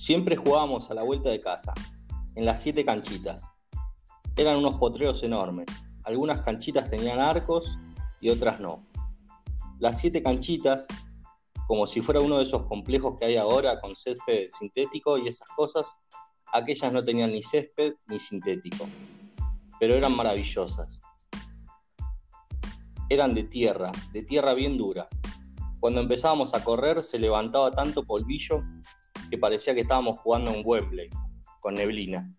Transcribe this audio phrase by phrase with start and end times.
[0.00, 1.74] Siempre jugábamos a la vuelta de casa,
[2.34, 3.52] en las siete canchitas.
[4.34, 5.66] Eran unos potreros enormes.
[6.04, 7.78] Algunas canchitas tenían arcos
[8.18, 8.82] y otras no.
[9.78, 10.88] Las siete canchitas,
[11.66, 15.48] como si fuera uno de esos complejos que hay ahora con césped sintético y esas
[15.48, 15.98] cosas,
[16.50, 18.86] aquellas no tenían ni césped ni sintético,
[19.78, 20.98] pero eran maravillosas.
[23.10, 25.08] Eran de tierra, de tierra bien dura.
[25.78, 28.62] Cuando empezábamos a correr se levantaba tanto polvillo
[29.30, 31.08] que parecía que estábamos jugando en Wembley,
[31.60, 32.34] con neblina.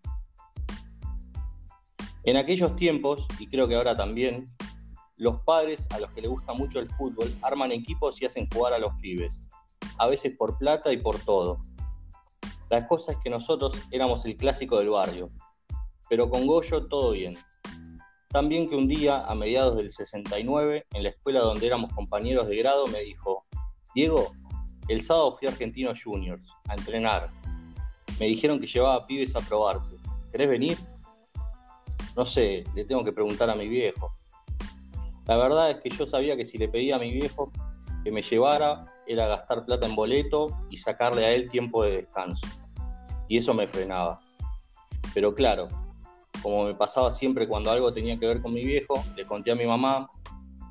[2.24, 4.46] En aquellos tiempos, y creo que ahora también,
[5.16, 8.72] los padres a los que les gusta mucho el fútbol arman equipos y hacen jugar
[8.72, 9.48] a los pibes,
[9.98, 11.60] a veces por plata y por todo.
[12.70, 15.30] La cosa es que nosotros éramos el clásico del barrio,
[16.08, 17.36] pero con Goyo todo bien.
[18.28, 22.56] También que un día, a mediados del 69, en la escuela donde éramos compañeros de
[22.56, 23.44] grado, me dijo,
[23.94, 24.32] Diego,
[24.88, 27.28] el sábado fui a Argentinos Juniors a entrenar.
[28.18, 29.96] Me dijeron que llevaba pibes a probarse.
[30.30, 30.78] ¿Querés venir?
[32.16, 34.14] No sé, le tengo que preguntar a mi viejo.
[35.26, 37.52] La verdad es que yo sabía que si le pedía a mi viejo
[38.04, 42.46] que me llevara era gastar plata en boleto y sacarle a él tiempo de descanso.
[43.28, 44.20] Y eso me frenaba.
[45.14, 45.68] Pero claro,
[46.42, 49.54] como me pasaba siempre cuando algo tenía que ver con mi viejo, le conté a
[49.54, 50.10] mi mamá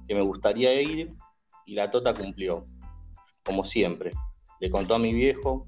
[0.05, 1.13] que me gustaría ir
[1.65, 2.65] y la tota cumplió
[3.43, 4.11] como siempre.
[4.59, 5.67] Le contó a mi viejo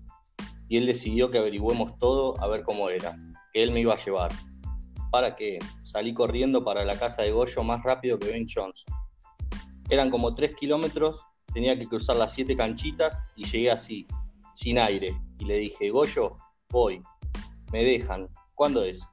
[0.68, 3.18] y él decidió que averigüemos todo a ver cómo era,
[3.54, 4.32] que él me iba a llevar.
[5.12, 8.94] Para que salí corriendo para la casa de Goyo más rápido que Ben Johnson.
[9.90, 11.22] Eran como tres kilómetros,
[11.54, 14.08] tenía que cruzar las siete canchitas y llegué así,
[14.54, 15.16] sin aire.
[15.40, 16.38] Y le dije, Goyo,
[16.70, 17.04] voy,
[17.72, 18.30] me dejan.
[18.56, 19.06] ¿Cuándo es?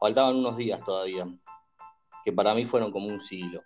[0.00, 1.26] Faltaban unos días todavía,
[2.24, 3.62] que para mí fueron como un siglo.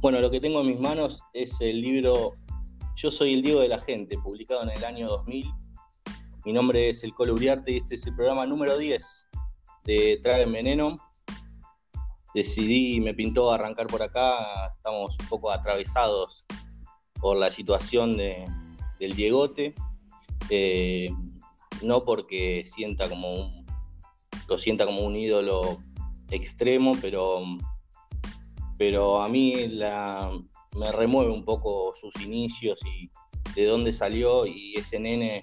[0.00, 2.32] Bueno, lo que tengo en mis manos es el libro
[2.96, 5.52] Yo soy el Diego de la Gente, publicado en el año 2000.
[6.46, 9.28] Mi nombre es El Colo Uriarte y este es el programa número 10
[9.84, 10.96] de Tragen Veneno.
[12.34, 16.46] Decidí, me pintó arrancar por acá, estamos un poco atravesados
[17.20, 19.74] por la situación del Diegote.
[20.48, 21.10] Eh,
[21.82, 23.66] no porque sienta como un,
[24.48, 25.82] lo sienta como un ídolo
[26.30, 27.44] extremo, pero
[28.80, 29.68] pero a mí
[30.74, 33.10] me remueve un poco sus inicios y
[33.54, 35.42] de dónde salió y ese nene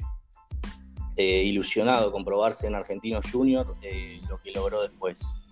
[1.18, 5.46] eh, ilusionado con probarse en Argentinos Junior, eh, lo que logró después.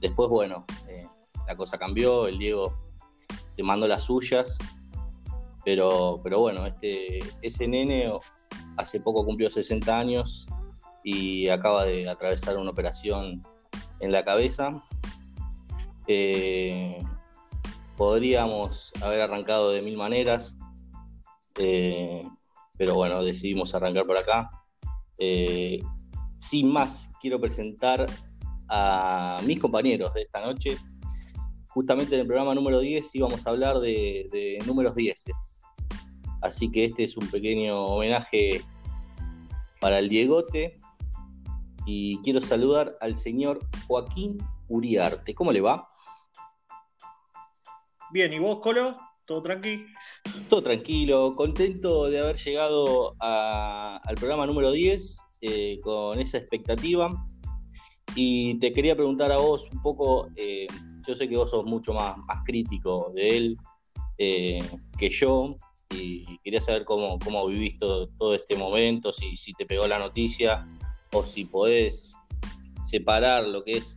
[0.00, 1.06] Después, bueno, eh,
[1.46, 2.76] la cosa cambió, el Diego
[3.46, 4.58] se mandó las suyas,
[5.64, 8.12] pero, pero bueno, este, ese nene
[8.78, 10.48] hace poco cumplió 60 años
[11.04, 13.40] y acaba de atravesar una operación
[14.00, 14.82] en la cabeza
[16.06, 16.98] eh,
[17.96, 20.56] podríamos haber arrancado de mil maneras,
[21.58, 22.26] eh,
[22.78, 24.50] pero bueno, decidimos arrancar por acá.
[25.18, 25.82] Eh,
[26.34, 28.06] sin más, quiero presentar
[28.70, 30.78] a mis compañeros de esta noche.
[31.68, 35.60] Justamente en el programa número 10 íbamos a hablar de, números 10.
[36.40, 38.62] Así que este es un pequeño homenaje
[39.78, 40.80] para el Diegote.
[41.84, 45.34] Y quiero saludar al señor Joaquín Uriarte.
[45.34, 45.89] ¿Cómo le va?
[48.12, 48.98] Bien, ¿y vos, Colo?
[49.24, 49.84] ¿Todo tranquilo?
[50.48, 57.12] Todo tranquilo, contento de haber llegado al programa número 10 eh, con esa expectativa.
[58.16, 60.66] Y te quería preguntar a vos un poco, eh,
[61.06, 63.56] yo sé que vos sos mucho más, más crítico de él
[64.18, 64.60] eh,
[64.98, 65.56] que yo,
[65.94, 70.66] y quería saber cómo, cómo vivís todo, este momento, si, si, te pegó la noticia
[71.12, 72.16] o si podés
[72.82, 73.96] separar lo que es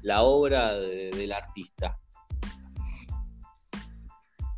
[0.00, 1.98] la obra del artista.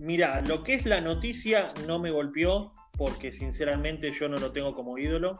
[0.00, 4.74] Mira, lo que es la noticia no me golpeó porque sinceramente yo no lo tengo
[4.74, 5.38] como ídolo.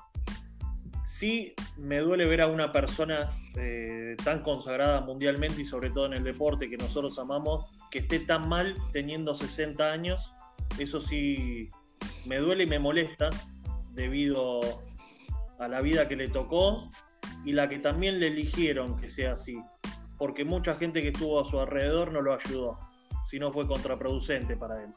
[1.03, 6.13] Sí me duele ver a una persona eh, tan consagrada mundialmente y sobre todo en
[6.13, 10.35] el deporte que nosotros amamos, que esté tan mal teniendo 60 años.
[10.79, 11.71] Eso sí
[12.27, 13.31] me duele y me molesta
[13.93, 14.61] debido
[15.59, 16.91] a la vida que le tocó
[17.47, 19.59] y la que también le eligieron que sea así,
[20.19, 22.90] porque mucha gente que estuvo a su alrededor no lo ayudó
[23.25, 24.91] si no fue contraproducente para él.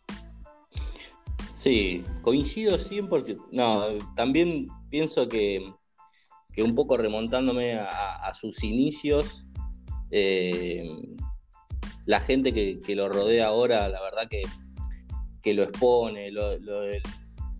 [1.63, 3.47] Sí, coincido 100%.
[3.51, 3.85] No,
[4.15, 5.73] también pienso que,
[6.57, 9.47] un poco remontándome a, sus inicios,
[10.11, 10.83] eh,
[12.05, 14.41] la gente que, lo rodea ahora, la verdad que,
[15.41, 17.01] que lo expone, lo, el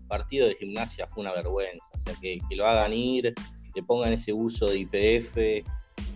[0.06, 3.32] partido de gimnasia fue una vergüenza, o sea, que, lo hagan ir,
[3.74, 5.36] que pongan ese uso de IPF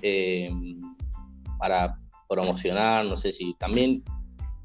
[0.03, 0.51] eh,
[1.59, 1.99] para
[2.29, 4.05] promocionar, no sé si también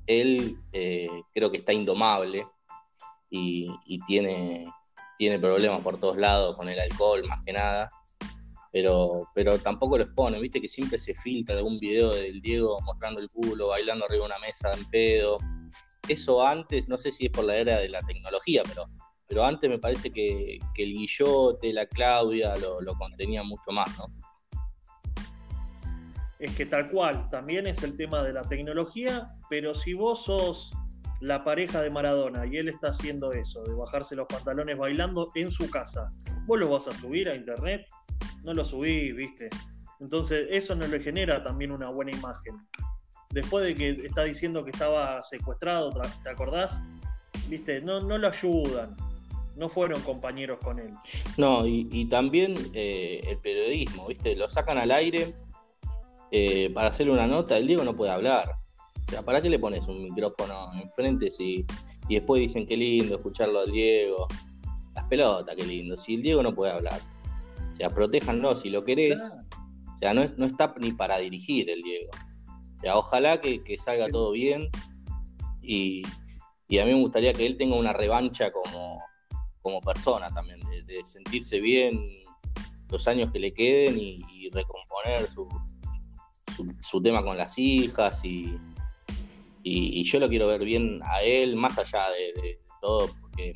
[0.07, 2.45] él eh, creo que está indomable
[3.29, 4.71] y, tiene,
[5.17, 7.89] tiene problemas por todos lados con el alcohol, más que nada.
[8.71, 13.19] Pero, pero tampoco lo exponen, viste que siempre se filtra algún video del Diego mostrando
[13.19, 15.37] el culo, bailando arriba de una mesa en pedo.
[16.07, 18.89] Eso antes, no sé si es por la era de la tecnología, pero,
[19.27, 24.07] pero antes me parece que, el Guillote, la Claudia lo, lo contenía mucho más, ¿no?
[26.43, 30.73] Es que tal cual, también es el tema de la tecnología, pero si vos sos
[31.21, 35.53] la pareja de Maradona y él está haciendo eso, de bajarse los pantalones bailando en
[35.53, 36.11] su casa,
[36.45, 37.87] vos lo vas a subir a internet,
[38.43, 39.47] no lo subís, viste.
[40.01, 42.57] Entonces eso no le genera también una buena imagen.
[43.29, 45.91] Después de que está diciendo que estaba secuestrado,
[46.23, 46.81] ¿te acordás?
[47.47, 48.97] Viste, no, no lo ayudan,
[49.55, 50.91] no fueron compañeros con él.
[51.37, 54.35] No, y, también eh, el periodismo, ¿viste?
[54.35, 55.33] Lo sacan al aire
[56.35, 58.55] eh, para hacerle una nota, el Diego no puede hablar.
[59.05, 61.63] O sea, ¿para qué le pones un micrófono enfrente si,
[62.09, 64.25] y después dicen qué lindo escucharlo al Diego?
[64.95, 65.95] Las pelotas, qué lindo.
[65.95, 66.99] Si el Diego no puede hablar.
[67.71, 69.21] O sea, protéjanlo si lo querés.
[69.93, 72.09] O sea, no, no, está ni para dirigir el Diego.
[72.77, 74.69] O sea, ojalá que, salga todo bien.
[75.61, 78.99] Y, a mí me gustaría que él tenga una revancha como,
[79.61, 82.09] como persona también, de, sentirse bien
[82.89, 85.47] los años que le queden y, recomponer su,
[86.79, 88.57] su, tema con las hijas y,
[89.63, 93.53] y, yo lo quiero ver bien a él, más allá de, todo, porque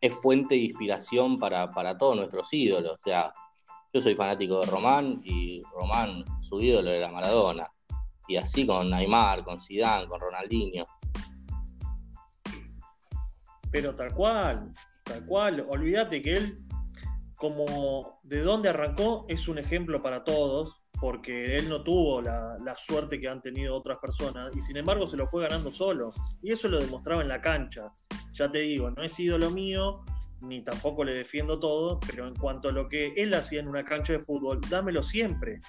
[0.00, 2.92] es fuente de inspiración para, todos nuestros ídolos.
[2.92, 3.32] O sea,
[3.92, 7.70] yo soy fanático de Román y Román, su ídolo era Maradona.
[8.26, 10.84] Y así con Neymar, con Zidane, con Ronaldinho.
[13.70, 14.72] Pero tal cual,
[15.04, 15.66] tal cual.
[15.68, 16.64] Olvídate que él,
[17.36, 23.20] como de dónde arrancó, es un ejemplo para todos porque él no tuvo la, suerte
[23.20, 26.14] que han tenido otras personas y sin embargo se lo fue ganando solo.
[26.42, 27.92] Y eso lo demostraba en la cancha.
[28.32, 30.02] Ya te digo, no es ídolo mío,
[30.40, 33.84] ni tampoco le defiendo todo, pero en cuanto a lo que él hacía en una
[33.84, 35.60] cancha de fútbol, dámelo siempre.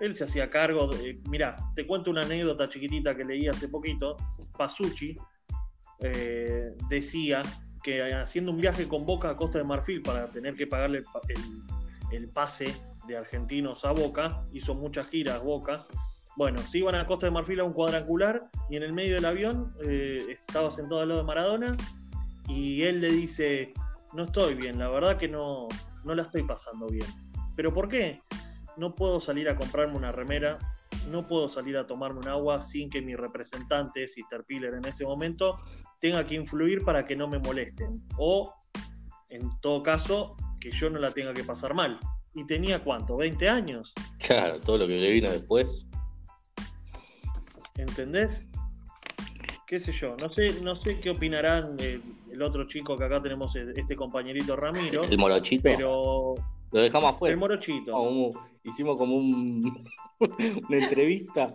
[0.00, 1.20] Él se hacía cargo de.
[1.28, 4.16] Mira, te cuento una anécdota chiquitita que leí hace poquito.
[4.56, 5.18] Pasucci
[6.00, 7.42] eh, decía
[7.82, 11.02] que haciendo un viaje con Boca a Costa de Marfil para tener que pagarle
[12.10, 12.74] el pase
[13.06, 15.86] de argentinos a Boca, hizo muchas giras Boca.
[16.36, 19.24] Bueno, se iban a Costa de Marfil a un cuadrangular y en el medio del
[19.24, 21.76] avión eh, estaba sentado al lado de Maradona
[22.48, 23.74] y él le dice,
[24.14, 25.68] no estoy bien, la verdad que no,
[26.04, 27.06] no la estoy pasando bien.
[27.54, 28.20] ¿Pero por qué?
[28.76, 30.58] No puedo salir a comprarme una remera,
[31.08, 35.04] no puedo salir a tomarme un agua sin que mi representante, Sister Piller en ese
[35.04, 35.60] momento,
[36.00, 38.02] tenga que influir para que no me molesten.
[38.16, 38.54] O,
[39.28, 42.00] en todo caso, que yo no la tenga que pasar mal
[42.34, 43.92] y tenía cuánto, 20 años.
[44.18, 45.86] Claro, todo lo que le vino después.
[47.76, 48.46] ¿Entendés?
[49.66, 53.54] Qué sé yo, no sé, no sé qué opinarán el, otro chico que acá tenemos,
[53.56, 55.04] este compañerito Ramiro.
[55.04, 55.62] El morochito.
[55.62, 56.34] Pero.
[56.70, 57.34] Lo dejamos afuera.
[57.34, 57.92] El morochito.
[58.64, 59.86] hicimos como un,
[60.68, 61.54] una entrevista.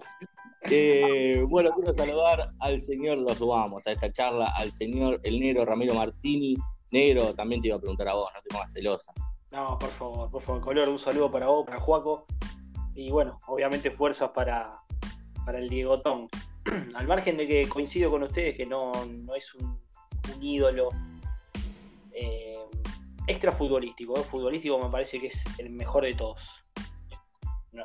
[0.69, 5.65] Eh, bueno, quiero saludar al señor, lo subamos a esta charla, al señor el negro
[5.65, 6.55] Ramiro Martini.
[6.91, 9.11] Negro, también te iba a preguntar a vos, no te pongas celosa.
[9.51, 12.25] No, por favor, por favor, color, un saludo para vos, para Juaco.
[12.95, 14.81] Y bueno, obviamente fuerzas para,
[15.45, 16.27] para el Diego Tom.
[16.95, 18.91] Al margen de que coincido con ustedes que no,
[19.35, 19.79] es un,
[20.41, 20.89] ídolo
[22.11, 22.57] eh,
[23.27, 24.19] extra futbolístico.
[24.19, 24.23] ¿eh?
[24.23, 26.61] Futbolístico me parece que es el mejor de todos.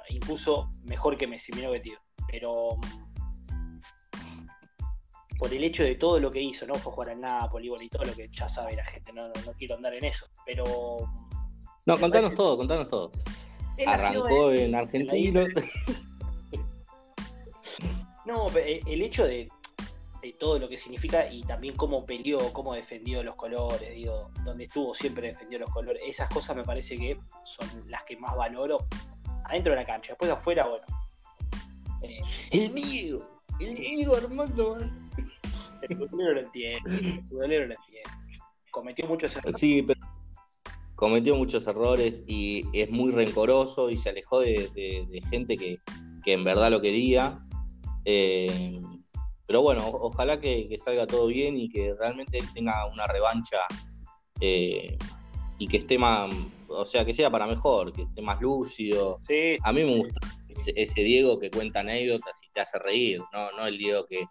[0.09, 1.99] incluso mejor que Messi, mi tío.
[2.29, 2.77] Pero
[3.53, 3.79] mm,
[5.39, 6.75] por el hecho de todo lo que hizo, ¿no?
[6.75, 9.77] Fue jugar al Napoli y todo lo que ya sabe la gente, no, no quiero
[9.77, 10.27] andar en eso.
[10.45, 11.09] Pero
[11.87, 13.13] no, contanos todo, contanos todo.
[13.87, 15.47] Arrancó en, Argentina.
[18.27, 19.49] no, el hecho de,
[20.39, 24.95] todo lo que significa y también cómo peleó, cómo defendió los colores, digo, donde estuvo
[24.95, 28.87] siempre defendió los colores, esas cosas me parece que son las que más valoro
[29.45, 30.13] adentro de la cancha.
[30.13, 30.85] Después afuera, bueno.
[32.03, 32.21] Eh,
[32.53, 34.79] el Diego, el Diego Armando.
[35.83, 38.11] El futbolero lo entiende, el futbolero lo entiende.
[38.71, 39.59] Cometió muchos errores.
[39.59, 40.01] Sí, pero
[41.03, 45.81] cometió muchos errores y es muy rencoroso y se alejó de, gente que,
[46.27, 47.41] en verdad lo quería.
[48.05, 48.81] Eh,
[49.45, 53.57] pero bueno, ojalá que, salga todo bien y que realmente tenga una revancha
[54.41, 54.97] eh,
[55.59, 56.33] y que esté más,
[56.69, 59.19] o sea, que sea para mejor, que esté más lúcido.
[59.65, 63.67] A mí me gusta ese, Diego que cuenta anécdotas y te hace reír, no, no
[63.67, 64.25] el Diego que,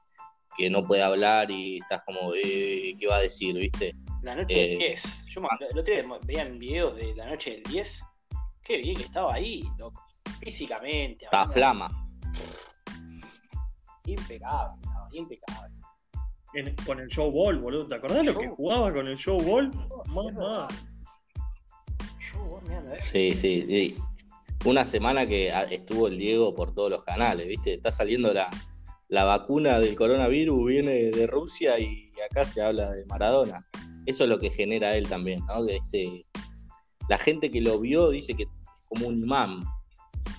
[0.70, 3.56] no puede hablar y estás como, eh, ¿qué va a decir?
[3.58, 3.94] ¿Viste?
[4.22, 5.06] La noche del 10.
[5.06, 8.04] Eh, Yo lo otro veían videos de la noche del 10.
[8.63, 9.63] Qué bien que estaba ahí,
[10.40, 11.25] físicamente.
[11.25, 11.90] Estaba flama.
[14.06, 14.75] Impecable,
[15.20, 15.75] impecable.
[16.86, 17.88] con el show ball, boludo.
[17.88, 19.72] ¿Te acordás lo que jugaba con el show ball?
[20.13, 20.68] Mamá.
[22.94, 23.96] Sí, sí,
[24.66, 27.74] Una semana que estuvo el Diego por todos los canales, ¿viste?
[27.74, 28.50] Está saliendo la,
[29.08, 33.66] la vacuna del coronavirus, viene de Rusia y acá se habla de Maradona.
[34.12, 35.65] Eso es lo que genera él también, ¿no?
[35.65, 36.22] Que
[37.10, 38.50] la gente que lo vio dice que es
[38.88, 39.62] como un imán.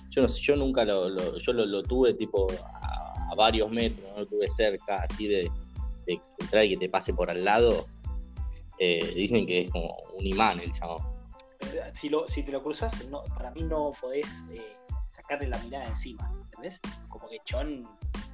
[0.09, 4.27] Yo no sé, yo nunca lo, yo lo, tuve tipo a, varios metros, no lo
[4.27, 5.51] tuve cerca, así de,
[6.05, 7.85] de entrar y que te pase por al lado.
[8.79, 11.13] Eh, dicen que es como un imán el chavo
[11.93, 15.85] si, lo, si te lo cruzas, no, para mí no podés eh, sacarle la mirada
[15.85, 16.79] encima, ¿entendés?
[17.09, 17.87] Como que Chon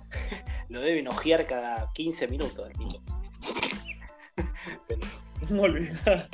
[0.70, 2.70] lo debe enojear cada 15 minutos.
[5.50, 6.30] No olvidás.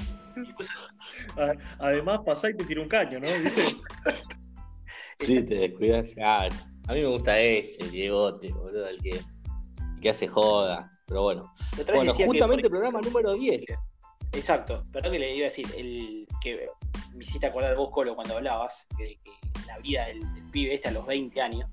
[1.80, 3.28] Además, pasá y te tira un caño, ¿no?
[5.20, 6.14] sí, te descuidas.
[6.18, 6.50] a
[6.94, 9.22] mí me gusta ese, Diegote, boludo, el que,
[10.02, 11.02] que hace jodas.
[11.06, 11.52] Pero bueno.
[11.94, 13.66] Bueno, justamente el programa número 10.
[14.34, 16.68] Exacto, perdón que le iba a decir, el que
[17.14, 19.18] me hiciste acordar vos, Colo, cuando hablabas que
[19.66, 20.22] la vida del,
[20.52, 21.70] pibe este a los 20 años,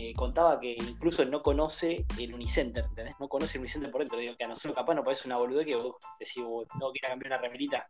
[0.00, 3.14] que contaba que incluso no conoce el Unicenter, ¿entendés?
[3.18, 4.18] No conoce el Unicenter por dentro.
[4.18, 7.10] Digo que a nosotros capaz no parece una boludez que vos decís, vos no quieras
[7.10, 7.88] cambiar una remerita,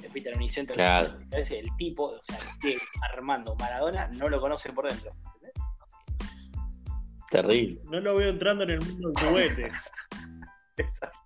[0.00, 0.76] te fuiste al Unicenter.
[0.76, 1.18] Claro.
[1.30, 2.80] El tipo, o sea, el
[3.12, 5.12] Armando Maradona no lo conoce por dentro.
[5.34, 5.52] ¿entendés?
[7.30, 7.80] Terrible.
[7.84, 9.72] No lo veo entrando en el mundo del juguete.
[10.76, 11.24] Exacto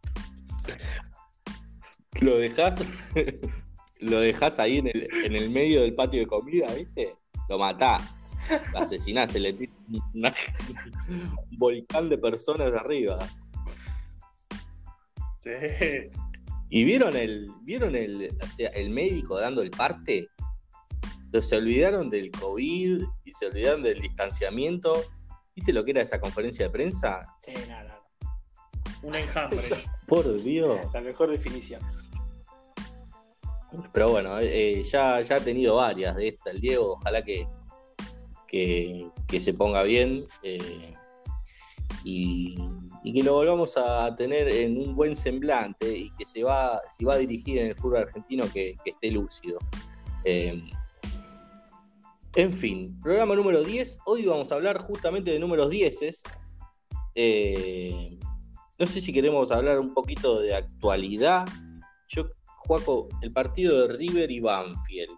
[2.20, 2.90] lo dejas
[4.00, 7.14] lo dejas ahí en el, en el medio del patio de comida, ¿viste?
[7.48, 8.20] Lo matás,
[8.72, 10.32] lo asesinás, se le tira un
[11.58, 13.18] volcán de personas de arriba.
[15.38, 15.50] Sí.
[16.70, 20.28] ¿Y vieron el, vieron el, o sea, el médico dando el parte?
[21.40, 25.04] se olvidaron del COVID y se olvidaron del distanciamiento.
[25.54, 27.24] ¿Viste lo que era esa conferencia de prensa?
[27.42, 28.02] Sí, nada,
[29.02, 29.62] Un enjambre.
[30.08, 30.80] Por Dios.
[30.92, 31.80] La mejor definición.
[33.92, 37.46] Pero bueno, eh, ya, ya ha tenido varias de estas el Diego, ojalá que,
[38.48, 40.94] que, se ponga bien eh,
[42.04, 42.56] y,
[43.12, 47.14] que lo volvamos a tener en un buen semblante y que se va, si va
[47.14, 49.58] a dirigir en el fútbol argentino que, esté lúcido.
[50.24, 50.60] Eh,
[52.34, 54.00] en fin, programa número 10.
[54.06, 56.24] Hoy vamos a hablar justamente de números 10.
[58.78, 61.46] no sé si queremos hablar un poquito de actualidad.
[62.08, 62.26] Yo
[62.68, 65.16] Juaco, el partido de River y Banfield.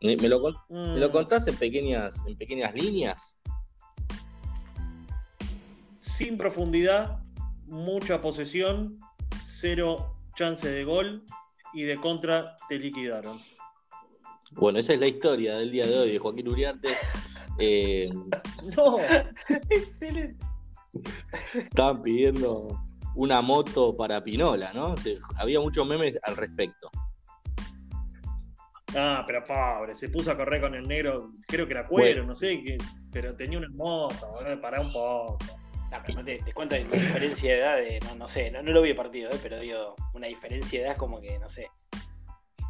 [0.00, 1.10] ¿Me lo, mm.
[1.10, 3.40] contás en pequeñas, en pequeñas líneas?
[5.98, 7.18] Sin profundidad,
[7.66, 9.00] mucha posesión,
[9.42, 11.24] cero chances de gol
[11.74, 13.40] y de contra te liquidaron.
[14.52, 16.88] Bueno, esa es la historia del día de hoy de Joaquín Uriarte.
[17.60, 18.08] Eh,
[18.78, 18.98] no,
[19.68, 20.36] excelente.
[21.54, 22.68] Estaban pidiendo
[23.16, 24.94] una moto para Pinola, ¿no?
[25.38, 26.88] había muchos memes al respecto.
[28.96, 32.34] Ah, pero pobre, se puso a correr con el negro, creo que era cuero, no
[32.34, 32.62] sé,
[33.12, 35.38] pero tenía una moto, para un poco.
[36.14, 38.92] No, te, te cuento la diferencia de edad, de, no, no sé, no, lo vi
[38.92, 39.38] partido, ¿eh?
[39.42, 41.68] pero digo, una diferencia de edad como que, no sé,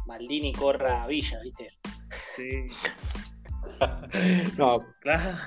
[0.05, 1.69] Maldini corra a Villa, ¿viste?
[2.35, 2.67] Sí.
[4.57, 4.85] no,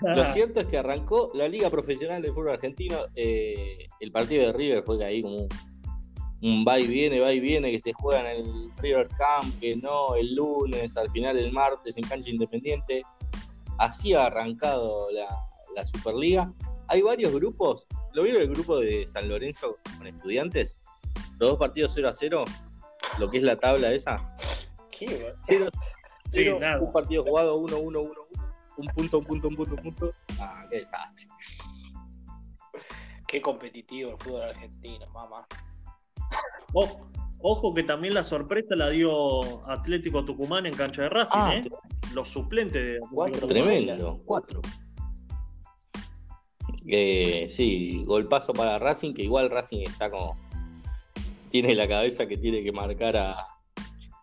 [0.02, 2.99] lo cierto es que arrancó la Liga Profesional de Fútbol Argentino.
[3.14, 5.49] Eh, el partido de River fue ahí como un,
[6.42, 10.16] va y viene, va y viene, que se juega en el River Camp, que no,
[10.16, 13.02] el lunes, al final el martes en cancha independiente.
[13.78, 16.52] Así ha arrancado la, Superliga.
[16.88, 17.87] Hay varios grupos.
[18.12, 20.82] ¿Lo vieron el grupo de San Lorenzo con estudiantes?
[21.38, 22.44] Los dos partidos 0 a 0.
[23.18, 24.37] Lo que es la tabla esa.
[24.90, 25.32] ¿Qué?
[26.80, 28.12] Un partido jugado 1, 1, 1,
[28.76, 30.12] un punto, un punto, un punto, un punto.
[30.38, 31.26] Ah, qué desastre.
[33.26, 35.46] Qué competitivo el fútbol argentino, mamá.
[37.44, 41.62] Ojo, que también la sorpresa la dio Atlético Tucumán en cancha de Racing, ah, ¿eh?
[42.14, 44.60] Los suplentes de cuatro, Tremendo, cuatro.
[46.86, 50.36] Eh, sí, golpazo para Racing, que igual Racing está como.
[51.48, 53.46] Tiene la cabeza que tiene que marcar a,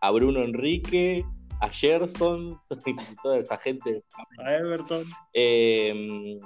[0.01, 1.25] a Bruno Enrique,
[1.59, 2.59] a Gerson,
[3.23, 4.03] toda esa gente.
[4.43, 5.03] A Everton.
[5.33, 6.39] Eh,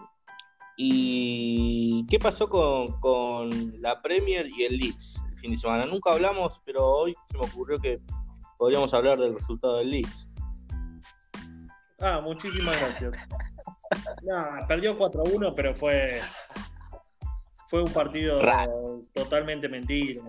[0.75, 5.85] ¿Y qué pasó con, la Premier y el Leeds fin de semana?
[5.85, 7.99] Nunca hablamos, pero hoy se me ocurrió que
[8.57, 10.29] podríamos hablar del resultado del Leeds.
[11.99, 13.13] Ah, muchísimas gracias.
[14.69, 16.21] perdió 4-1, pero fue
[17.67, 18.39] fue un partido
[19.13, 20.23] totalmente mentira.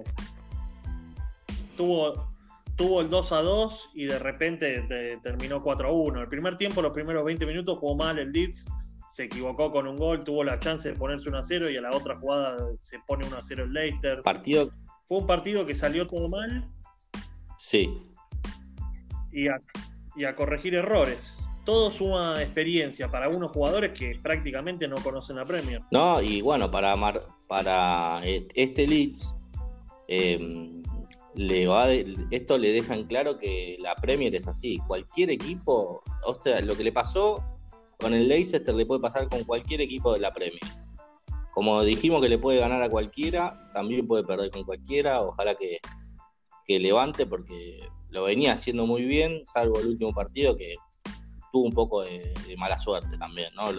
[1.77, 2.35] Tuvo
[2.77, 4.89] tuvo el 2 a 2 y de repente
[5.23, 6.23] terminó 4 a 1.
[6.23, 8.67] El primer tiempo, los primeros 20 minutos, jugó mal el Leeds,
[9.07, 11.83] se equivocó con un gol, tuvo la chance de ponerse 1 a 0 y a
[11.83, 14.23] la otra jugada se pone 1 a 0 el Leicester.
[14.23, 14.73] Partido.
[15.07, 16.69] Fue un partido que salió todo mal.
[17.57, 18.03] Sí.
[19.33, 19.55] Y a,
[20.17, 21.41] y a corregir errores.
[21.65, 25.81] Todo suma experiencia para unos jugadores que prácticamente no conocen la Premier.
[25.91, 26.95] No, y bueno, para,
[27.49, 29.35] para este Leeds,
[30.09, 30.83] eh,
[31.35, 34.79] le va esto le deja en claro que la Premier es así.
[34.87, 37.43] Cualquier equipo, o sea, lo que le pasó
[37.99, 40.63] con el Leicester le puede pasar con cualquier equipo de la Premier.
[41.55, 45.21] Como dijimos que le puede ganar a cualquiera, también puede perder con cualquiera.
[45.21, 45.79] Ojalá que,
[46.67, 47.81] levante porque
[48.11, 50.77] lo venía haciendo muy bien, salvo el último partido que
[51.53, 53.71] tuvo un poco de, mala suerte también, ¿no?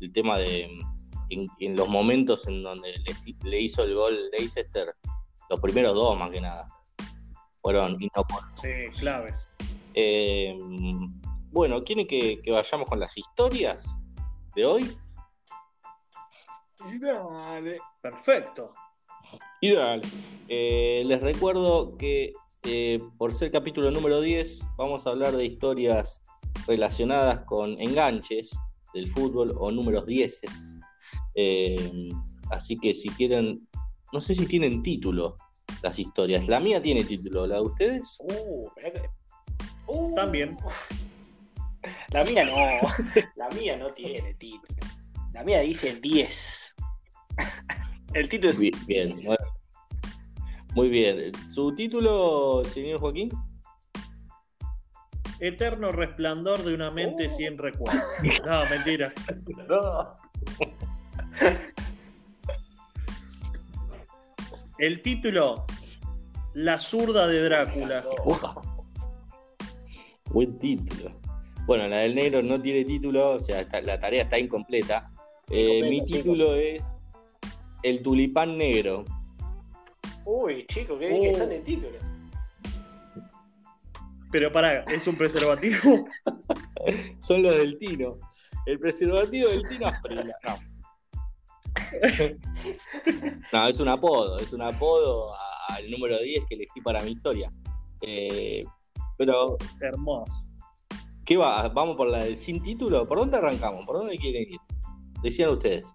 [0.00, 0.70] el tema de
[1.30, 2.92] en, los momentos en donde
[3.42, 4.94] le, hizo el gol Leicester,
[5.50, 6.66] los primeros dos más que nada,
[7.54, 8.60] fueron inoportunos.
[8.60, 9.50] Sí, claves.
[9.94, 10.56] Eh,
[11.50, 13.98] bueno, ¿quieren que, vayamos con las historias
[14.54, 14.96] de hoy?
[17.00, 17.78] Dale.
[18.00, 18.74] Perfecto.
[19.60, 20.02] Y dale.
[20.48, 22.32] Eh, les recuerdo que
[22.64, 26.22] eh, por ser capítulo número 10, vamos a hablar de historias
[26.66, 28.58] relacionadas con enganches
[28.92, 30.42] del fútbol o números 10.
[31.34, 32.10] Eh,
[32.50, 33.66] así que si quieren,
[34.12, 35.36] no sé si tienen título
[35.82, 36.48] las historias.
[36.48, 38.18] La mía tiene título, ¿la de ustedes?
[38.20, 38.68] Uh,
[39.86, 40.14] uh.
[40.14, 40.56] También.
[42.08, 42.88] La mía no,
[43.36, 44.80] la mía no tiene título.
[45.32, 46.73] La mía dice 10.
[48.14, 48.86] El título es.
[48.86, 49.16] Bien,
[50.74, 51.32] Muy bien.
[51.48, 53.30] ¿Su título, señor Joaquín?
[55.40, 57.30] Eterno resplandor de una mente oh.
[57.30, 58.00] sin recuerdo.
[58.46, 59.12] No, mentira.
[59.68, 60.14] No.
[64.78, 65.66] El título,
[66.54, 68.04] La zurda de Drácula.
[70.30, 71.20] Buen título.
[71.66, 75.10] Bueno, la del negro no tiene título, o sea, la tarea está incompleta.
[75.50, 77.03] Eh, mi título es
[77.84, 79.04] El tulipán negro.
[80.24, 81.98] Uy, chico, qué bien que está en título.
[84.32, 86.08] Pero pará, ¿es un preservativo?
[87.20, 88.18] Son los del Tino.
[88.64, 90.34] El preservativo del Tino Asprila.
[90.44, 90.58] No.
[93.52, 95.34] no, es un apodo, es un apodo
[95.68, 97.50] al número 10 que elegí para mi historia.
[98.00, 98.64] Eh,
[99.18, 99.58] pero.
[99.82, 100.48] Hermoso.
[101.26, 101.68] ¿Qué va?
[101.68, 103.06] ¿Vamos por la del sin título?
[103.06, 103.84] ¿Por dónde arrancamos?
[103.84, 104.60] ¿Por dónde quieren ir?
[105.22, 105.94] Decían ustedes.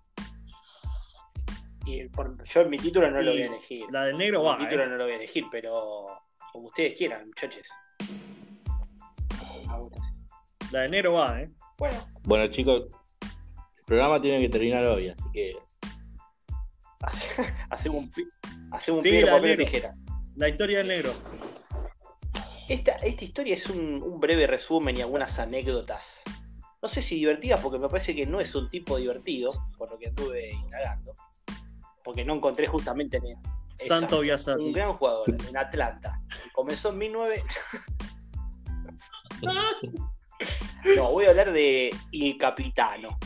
[2.46, 3.86] Yo mi título no lo voy a elegir.
[3.92, 4.58] La del negro va.
[4.58, 4.88] Mi título ¿eh?
[4.88, 6.08] no lo voy a elegir, pero
[6.52, 7.68] como ustedes quieran, muchachos.
[10.72, 11.52] La del negro va, ¿eh?
[11.78, 12.08] Bueno.
[12.24, 12.88] Bueno, chicos,
[13.22, 15.56] el programa tiene que terminar hoy, así que.
[17.70, 18.12] hacemos un,
[18.72, 19.96] hacemos un sí, papel tijera.
[20.36, 21.14] La historia del negro.
[22.70, 26.22] Esta, historia es un, breve resumen y algunas anécdotas.
[26.82, 29.98] No sé si divertidas, porque me parece que no es un tipo divertido, por lo
[29.98, 31.16] que anduve indagando.
[32.04, 33.38] Porque no encontré justamente en
[33.74, 34.62] Santo Biasati.
[34.62, 36.22] Un gran jugador en Atlanta.
[36.54, 37.44] Comenzó en 19.
[40.98, 43.18] no, voy a hablar de Il Capitano.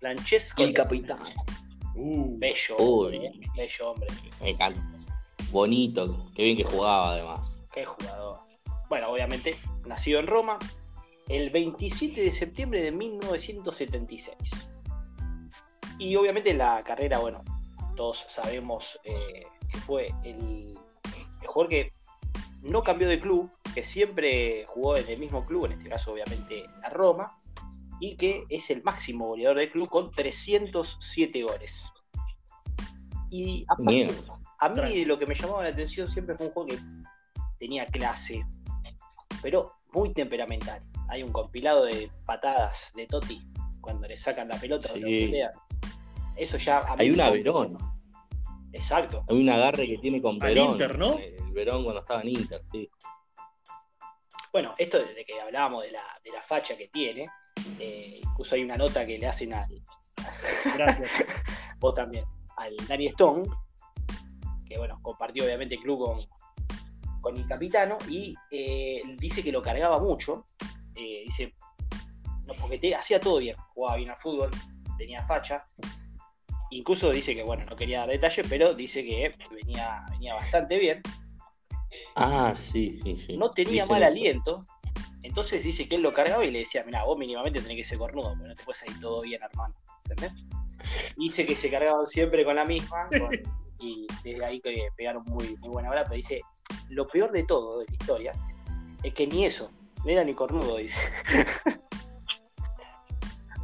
[0.00, 0.62] Francesco.
[0.62, 1.30] El Capitano.
[1.94, 3.10] Uh, bello.
[3.56, 4.08] bello hombre.
[4.40, 4.82] Me encanta.
[5.50, 6.30] Bonito.
[6.34, 7.64] Qué bien que jugaba además.
[7.72, 8.40] Qué jugador.
[8.88, 10.58] Bueno, obviamente, nacido en Roma
[11.28, 14.36] el 27 de septiembre de 1976.
[15.98, 17.42] Y obviamente la carrera, bueno,
[17.94, 20.76] todos sabemos eh, que fue el,
[21.46, 21.92] jugador que
[22.62, 26.64] no cambió de club, que siempre jugó en el mismo club, en este caso obviamente
[26.82, 27.38] a Roma,
[28.00, 31.92] y que es el máximo goleador del club con 307 goles.
[33.30, 33.74] Y a,
[34.58, 36.78] a mí lo que me llamaba la atención siempre fue un juego que
[37.58, 38.44] tenía clase,
[39.42, 40.82] pero muy temperamental.
[41.08, 43.42] Hay un compilado de patadas de Totti
[43.80, 44.88] cuando le sacan la pelota
[46.36, 46.84] Eso ya.
[46.98, 47.78] Hay una Verón.
[48.72, 49.24] Exacto.
[49.28, 50.72] Hay un agarre que tiene con Verón.
[50.72, 51.14] Inter, ¿no?
[51.18, 52.90] El Verón cuando estaba en Inter, sí.
[54.52, 57.28] Bueno, esto desde que hablábamos de la, de la facha que tiene,
[57.78, 59.82] eh, incluso hay una nota que le hacen al.
[60.76, 61.10] Gracias.
[61.80, 62.24] Vos también.
[62.56, 63.42] Al Danny Stone,
[64.68, 66.16] que bueno, compartió obviamente el club con,
[67.20, 70.46] con el capitano y eh, dice que lo cargaba mucho.
[70.94, 71.56] Eh, dice,
[72.46, 74.50] no, porque te, hacía todo bien, jugaba bien al fútbol,
[74.98, 75.66] tenía facha.
[76.74, 81.02] Incluso dice que, bueno, no quería dar detalles, pero dice que venía, venía bastante bien.
[82.16, 83.36] Ah, sí, sí, sí.
[83.36, 84.64] No tenía mal aliento.
[85.22, 87.98] Entonces dice que él lo cargaba y le decía, mira, vos mínimamente tenés que ser
[87.98, 89.72] cornudo, pero no te puedes salir todo bien, hermano.
[90.02, 90.32] ¿Entendés?
[91.16, 93.08] Dice que se cargaban siempre con la misma,
[93.78, 96.40] y desde ahí que pegaron muy, muy buena hora, pero dice,
[96.88, 98.32] lo peor de todo de la historia
[99.04, 99.70] es que ni eso,
[100.04, 101.00] no era ni cornudo, dice.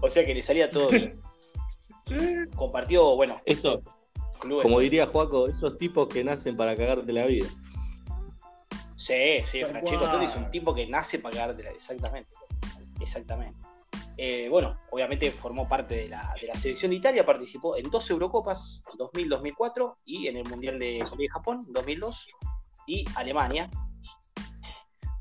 [0.03, 1.21] O sea que le salía todo bien.
[2.57, 3.83] Compartió, bueno, Eso,
[4.39, 4.63] clubes.
[4.63, 7.47] como diría Juaco, esos tipos que nacen para cagarte la vida.
[8.97, 10.05] Sí, sí, Tal Francesco.
[10.07, 12.37] Totti es un tipo que nace para cagártela, exactamente.
[13.01, 13.59] Exactamente.
[14.19, 18.11] Eh, bueno, obviamente formó parte de la, de la selección de Italia, participó en dos
[18.11, 22.29] Eurocopas, 2000-2004, y en el Mundial de Corea y Japón, 2002,
[22.87, 23.71] y Alemania,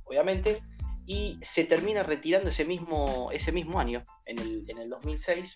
[0.04, 0.62] obviamente,
[1.06, 5.54] y se termina retirando ese mismo, ese mismo año, en el, en el 2006,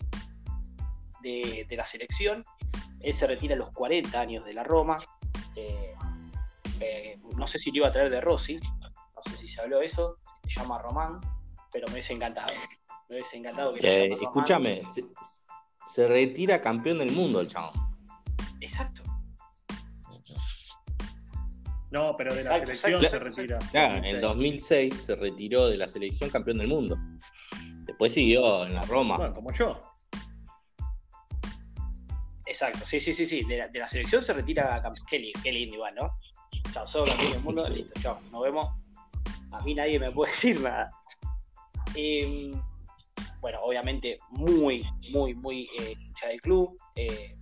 [1.24, 2.44] de, de la selección.
[3.00, 4.98] Él se retira a los 40 años de la Roma.
[5.56, 5.94] eh,
[6.80, 9.78] eh, no sé si lo iba a traer de Rossi, no sé si se habló
[9.78, 11.20] de eso, se llama Román,
[11.72, 12.52] pero me hubiese encantado.
[13.08, 15.04] Me hubiese encantado que se Eh, escúchame, se,
[15.84, 17.72] se retira campeón del mundo el chabón.
[18.60, 19.02] Exacto.
[21.90, 23.08] No, pero de la selección exacto.
[23.08, 23.58] se retira.
[23.70, 24.22] Claro, en 2006.
[24.22, 26.98] 2006 se retiró de la selección campeón del mundo.
[27.86, 29.16] Después siguió en la Roma.
[29.16, 29.80] Bueno, como yo.
[32.54, 33.42] Exacto, sí, sí, sí, sí.
[33.42, 35.04] De la, de la selección se retira campeón.
[35.08, 36.12] Qué, li- qué lindo igual, ¿no?
[36.72, 38.66] Chao, solo campeón del mundo, listo, chao, nos vemos.
[39.50, 40.90] A mí nadie me puede decir nada.
[41.96, 42.52] Eh,
[43.40, 46.76] bueno, obviamente muy, muy, muy eh, hincha del club.
[46.94, 47.36] eh,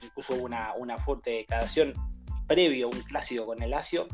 [0.00, 1.92] incluso hubo una, una fuerte declaración
[2.46, 4.06] previo a un clásico con el Lazio.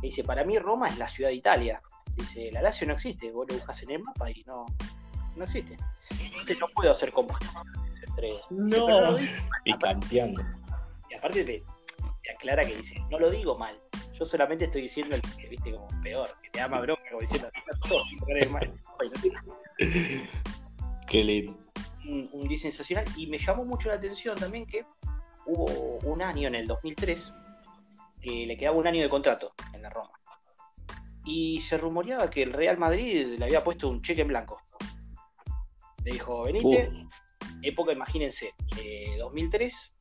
[0.00, 1.82] que dice, para mí Roma es la ciudad de Italia.
[2.16, 4.64] Dice, la Lazio no existe, vos lo buscas en el mapa y no,
[5.36, 5.76] no existe.
[6.10, 7.72] Entonces no puedo hacer comparaciones
[8.50, 9.16] No.
[9.64, 10.42] Y campeando.
[11.10, 11.62] y aparte te,
[12.22, 13.76] te aclara que dice, no lo digo mal,
[14.14, 17.48] yo solamente estoy diciendo el que viste como peor, que te ama bronca, como diciendo,
[17.54, 18.72] "Estás todo, si no querés mal".
[21.08, 21.58] Qué lindo.
[22.06, 24.84] un, un día sensacional y me llamó mucho la atención también que
[25.46, 25.66] hubo
[26.04, 27.34] un año en el 2003
[28.20, 30.10] que le quedaba un año de contrato en la Roma
[31.24, 34.60] y se rumoreaba que el Real Madrid le había puesto un cheque en blanco
[36.04, 37.12] le dijo venite Uf,
[37.62, 39.96] época, imagínense, eh, 2003,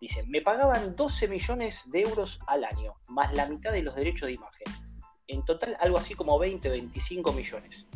[0.00, 4.26] dicen, me pagaban 12 millones de euros al año, más la mitad de los derechos
[4.26, 4.66] de imagen.
[5.26, 7.88] En total, algo así como 20, 25 millones.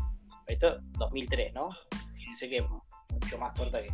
[0.46, 1.70] Esto, 2003, ¿no?
[2.14, 2.64] Fíjense que es
[3.12, 3.92] mucho más torta que...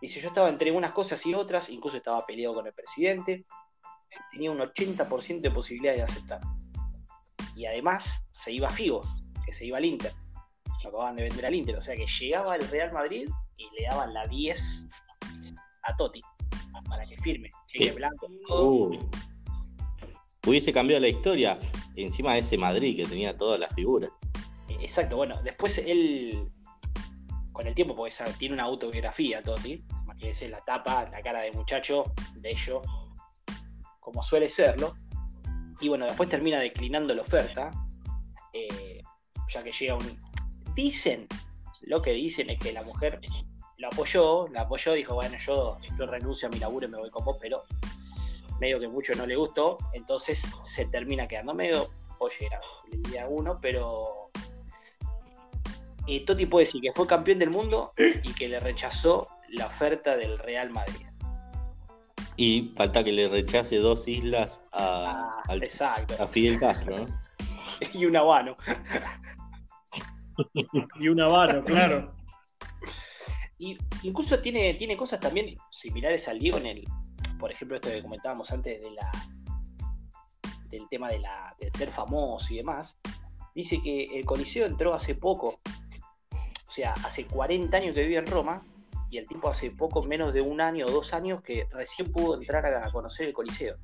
[0.00, 3.46] Dice, yo estaba entre unas cosas y otras, incluso estaba peleado con el presidente,
[4.32, 6.40] tenía un 80% de posibilidad de aceptar.
[7.54, 9.02] Y además, se iba a Figo,
[9.44, 10.12] que se iba al Inter.
[10.82, 13.28] Lo acababan de vender al Inter, o sea que llegaba el Real Madrid
[13.62, 14.88] y le daban la 10
[15.84, 16.20] a Totti
[16.88, 17.50] para que firme.
[17.94, 18.98] Blanco, uh.
[20.46, 21.58] Hubiese cambiado la historia
[21.96, 24.10] encima de ese Madrid que tenía todas las figuras.
[24.80, 26.50] Exacto, bueno, después él,
[27.52, 32.12] con el tiempo, porque tiene una autobiografía, Totti, imagínense la tapa, la cara de muchacho,
[32.36, 32.82] bello,
[34.00, 34.94] como suele serlo.
[35.80, 37.70] Y bueno, después termina declinando la oferta,
[38.52, 39.02] eh,
[39.48, 40.20] ya que llega un...
[40.74, 41.26] Dicen,
[41.82, 43.20] lo que dicen es que la mujer
[43.82, 47.10] lo apoyó, la apoyó, dijo, bueno, yo, yo renuncio a mi laburo y me voy
[47.10, 47.64] con vos, pero
[48.60, 52.60] medio que mucho no le gustó, entonces se termina quedando medio pollera
[52.92, 54.30] el día uno, pero
[56.06, 57.92] eh, Totti puede decir que fue campeón del mundo
[58.22, 61.06] y que le rechazó la oferta del Real Madrid.
[62.36, 66.14] Y falta que le rechace dos islas a, Ah, al- exacto.
[66.22, 67.22] a Fidel Castro, ¿no?
[67.94, 68.54] Y un habano.
[70.98, 72.12] Y un habano, claro.
[73.62, 76.84] Y incluso tiene, tiene cosas también similares al Diego en el,
[77.38, 79.08] por ejemplo, esto que comentábamos antes de la
[80.68, 82.98] del tema de la, del ser famoso y demás.
[83.54, 88.26] Dice que el Coliseo entró hace poco, o sea, hace 40 años que vive en
[88.26, 88.66] Roma,
[89.08, 92.34] y el tipo hace poco, menos de un año o dos años, que recién pudo
[92.34, 93.76] entrar a conocer el Coliseo.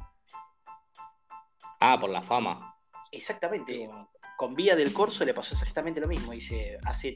[1.78, 2.74] Ah, por la fama.
[3.12, 3.88] Exactamente.
[4.36, 6.32] Con Vía del Corso le pasó exactamente lo mismo.
[6.32, 7.14] Dice, hace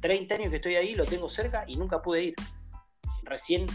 [0.00, 2.34] 30 años que estoy ahí, lo tengo cerca y nunca pude ir.
[3.22, 3.66] Recién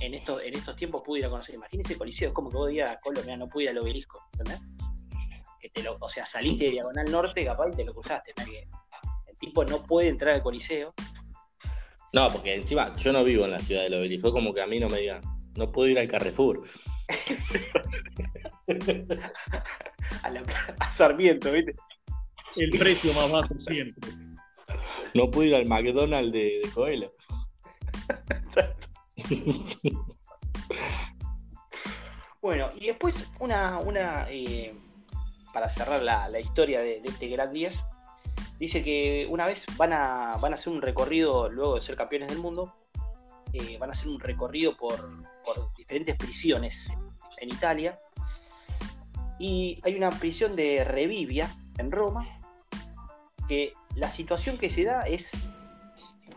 [0.00, 1.54] en estos, en estos tiempos pude ir a conocer.
[1.54, 4.20] Imagínese el Coliseo, es como que vos digas, Colo, mira, no pude ir al obelisco,
[4.32, 4.60] ¿entendés?
[5.60, 8.32] Que te lo, o sea, saliste de Diagonal Norte, capaz, y te lo cruzaste.
[9.26, 10.94] el tipo no puede entrar al Coliseo.
[12.12, 14.78] No, porque encima yo no vivo en la ciudad del obelisco, como que a mí
[14.78, 15.22] no me digan,
[15.56, 16.62] no puedo ir al Carrefour.
[20.22, 20.44] A, la-
[20.80, 21.74] a Sarmiento, ¿viste?
[22.56, 24.10] El precio más bajo siempre.
[25.14, 27.12] No puedo ir al McDonald's de, de Coelho.
[32.44, 34.74] Bueno, y después una, una eh,
[35.54, 37.86] para cerrar la, historia de, este Gran 10,
[38.58, 42.28] dice que una vez van a, van a hacer un recorrido, luego de ser campeones
[42.28, 42.74] del mundo,
[43.54, 44.98] eh, van a hacer un recorrido por,
[45.42, 46.92] por diferentes prisiones
[47.38, 47.98] en Italia.
[49.38, 52.28] Y hay una prisión de Revivia en Roma,
[53.48, 55.32] que la situación que se da es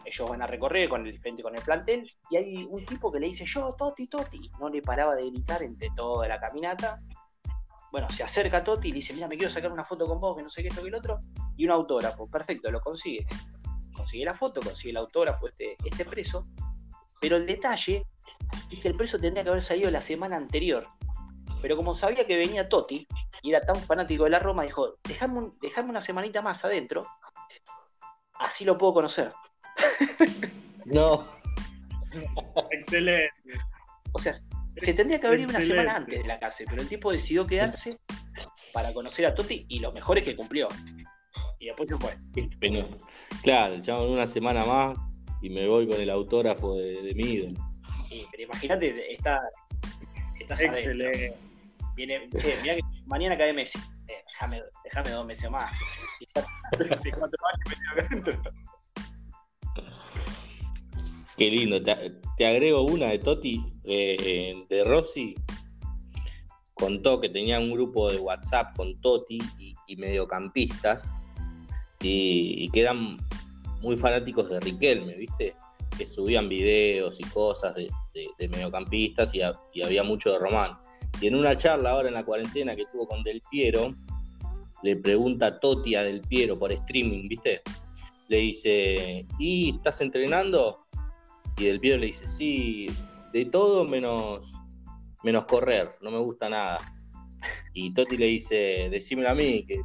[0.07, 3.19] ellos van a recorrer con el frente con el plantel y hay un tipo que
[3.19, 4.51] le dice yo, Toti, Toti.
[4.59, 7.01] No le paraba de gritar entre toda la caminata.
[7.91, 10.35] Bueno, se acerca a Toti y dice, mira, me quiero sacar una foto con vos,
[10.35, 11.19] que no sé qué, esto que el otro,
[11.55, 12.29] y un autógrafo.
[12.29, 13.25] Perfecto, lo consigue.
[13.95, 16.43] Consigue la foto, consigue el autógrafo este, este preso.
[17.19, 18.05] Pero el detalle
[18.71, 20.87] es que el preso tendría que haber salido la semana anterior.
[21.61, 23.07] Pero como sabía que venía Toti
[23.41, 27.05] y era tan fanático de la Roma, dijo, déjame, déjame una semanita más adentro,
[28.39, 29.31] así lo puedo conocer.
[30.85, 31.25] No.
[32.71, 33.31] Excelente.
[34.13, 36.87] O sea, se tendría que haber ido una semana antes de la cárcel, pero el
[36.87, 37.97] tipo decidió quedarse
[38.73, 40.67] para conocer a Totti y lo mejor es que cumplió.
[41.59, 42.17] Y después se fue.
[42.59, 42.87] Bueno,
[43.43, 47.59] claro, echamos una semana más y me voy con el autógrafo de, de mi ídolo.
[48.09, 49.41] Sí, pero imagínate, está,
[50.39, 50.79] estás adentro.
[50.79, 51.37] Excelente.
[51.95, 53.79] Viene, che, mirá que mañana cae Messi.
[54.37, 55.73] Eh, déjame, déjame dos meses más.
[61.37, 61.81] Qué lindo.
[61.81, 65.35] Te, agrego una de Toti, eh, de Rossi.
[66.73, 69.39] Contó que tenía un grupo de WhatsApp con Toti
[69.87, 71.15] y, mediocampistas
[72.01, 73.17] y, que eran
[73.81, 75.55] muy fanáticos de Riquelme, ¿viste?
[75.97, 77.89] Que subían videos y cosas de,
[78.49, 79.41] mediocampistas y,
[79.73, 80.77] y había mucho de Román.
[81.19, 83.95] Y en una charla ahora en la cuarentena que tuvo con Del Piero,
[84.83, 87.61] le pregunta a Toti a Del Piero por streaming, ¿viste?
[88.27, 90.85] Le dice, ¿y estás entrenando?
[91.57, 92.87] Y Del Piero le dice, sí,
[93.33, 94.53] de todo menos,
[95.23, 96.77] menos correr, no me gusta nada.
[97.73, 99.81] Y Toti le dice, decímelo a mí, que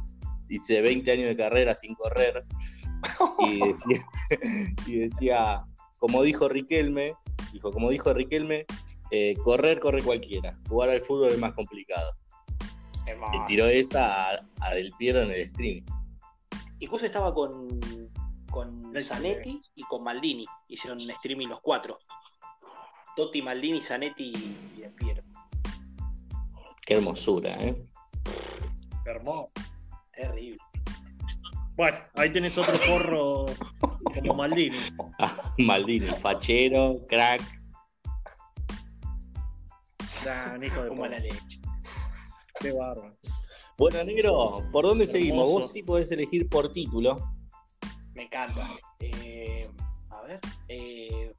[0.47, 2.43] dice 20 años de carrera sin correr.
[3.39, 4.05] Y decía,
[4.87, 5.63] y decía,
[5.99, 7.13] como dijo Riquelme,
[7.51, 8.65] dijo, como dijo Riquelme,
[9.11, 12.13] eh, correr corre cualquiera, jugar al fútbol es más complicado.
[13.05, 13.45] Le Hermoso.
[13.47, 15.83] tiró esa a, a Del Piero en el streaming.
[16.79, 17.79] Incluso estaba con,
[18.51, 18.93] con.
[19.01, 20.45] Zanetti y con Maldini.
[20.67, 21.99] Hicieron un streaming los cuatro.
[23.15, 24.33] Totti, Maldini, Zanetti
[24.77, 25.23] y Del Piero.
[26.85, 27.85] Qué hermosura, ¿eh?
[29.05, 29.51] Hermoso.
[30.11, 30.57] Terrible.
[31.75, 33.45] Bueno, ahí tenés otro forro
[34.13, 34.77] como Maldini.
[35.57, 37.41] Maldini, fachero, crack.
[40.23, 41.62] Gran hijo de Como la leche.
[42.59, 43.15] Qué bárbaro.
[43.77, 45.11] Bueno, negro, ¿por dónde Hermoso.
[45.17, 45.49] seguimos?
[45.49, 47.17] Vos sí podés elegir por título.
[48.13, 48.67] Me encanta.
[48.99, 49.67] Eh,
[50.09, 50.39] a ver.
[50.69, 51.33] eh,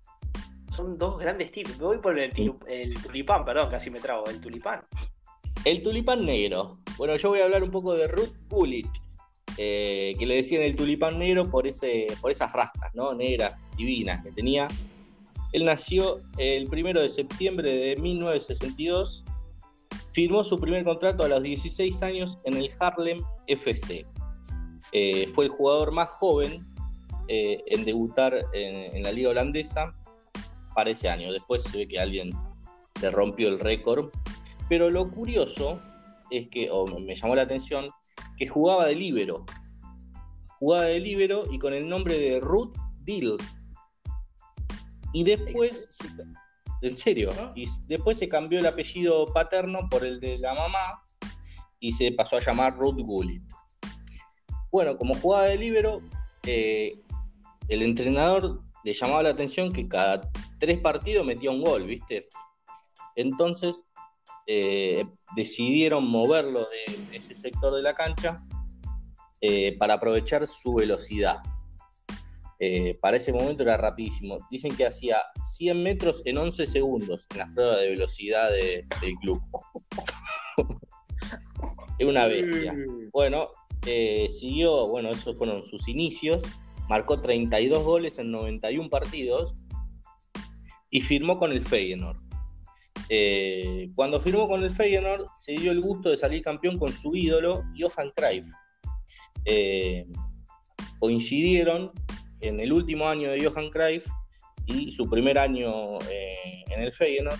[0.77, 1.79] son dos grandes tips.
[1.79, 2.33] Me voy por el,
[3.03, 4.25] tulipán, perdón, casi me trago.
[4.27, 4.85] El tulipán.
[5.65, 6.79] El tulipán negro.
[6.99, 8.89] Bueno, yo voy a hablar un poco de Ruth Gullit,
[9.57, 13.15] eh, que le decían el tulipán negro por, ese, por esas rastas, ¿no?
[13.15, 14.67] Negras, divinas que tenía.
[15.53, 19.25] Él nació el primero de septiembre de 1962.
[20.15, 24.07] Firmó su primer contrato a los 16 años en el Harlem FC.
[24.93, 26.65] Eh, fue el jugador más joven
[27.27, 29.93] eh, en debutar en, la liga holandesa
[30.73, 31.33] para ese año.
[31.33, 32.31] Después se ve que alguien
[33.03, 34.11] le rompió el récord.
[34.69, 35.83] Pero lo curioso
[36.31, 37.91] es que, o me llamó la atención,
[38.37, 39.45] que jugaba de líbero.
[40.61, 43.37] Jugaba de líbero y con el nombre de Ruth Dill.
[45.13, 45.89] Y después,
[46.83, 47.53] en serio, Ah.
[47.55, 51.03] y después se cambió el apellido paterno por el de la mamá
[51.81, 53.43] y se pasó a llamar Ruth Gullit.
[54.71, 56.03] Bueno, como jugaba de líbero,
[56.45, 57.01] eh,
[57.69, 62.29] el entrenador le llamaba la atención que cada tres partidos metía un gol, ¿viste?
[63.17, 63.87] Entonces
[64.47, 65.07] eh,
[65.37, 68.43] decidieron moverlo de, de ese sector de la cancha
[69.41, 71.39] eh, para aprovechar su velocidad.
[72.61, 74.39] Eh, para ese momento era rapidísimo.
[74.51, 79.15] Dicen que hacía 100 metros en 11 segundos en las pruebas de velocidad de- del
[79.21, 79.43] club.
[81.99, 82.75] es una bestia.
[83.13, 83.49] Bueno,
[83.87, 86.45] eh, siguió, bueno, esos fueron sus inicios.
[86.89, 89.55] Marcó 32 goles en 91 partidos
[90.91, 92.19] y firmó con el Feyenoord.
[93.09, 97.15] Eh, cuando firmó con el Feyenoord, se dio el gusto de salir campeón con su
[97.17, 98.47] ídolo, Johan Cruyff.
[100.99, 101.93] Coincidieron
[102.49, 104.07] en el último año de Johan Cruyff
[104.67, 107.39] y su primer año eh, en el Feyenoord.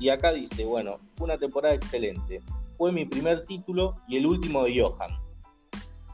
[0.00, 2.42] Y acá dice, bueno, fue una temporada excelente.
[2.76, 5.10] Fue mi primer título y el último de Johan.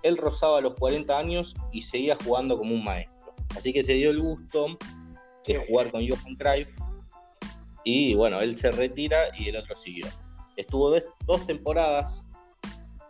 [0.02, 3.34] Él rozaba los 40 años y seguía jugando como un maestro.
[3.56, 4.78] Así que se dio el gusto
[5.46, 6.78] de jugar con Johan Cruyff.
[7.84, 10.06] Y bueno, él se retira y el otro siguió.
[10.56, 10.90] Estuvo
[11.26, 12.28] dos, temporadas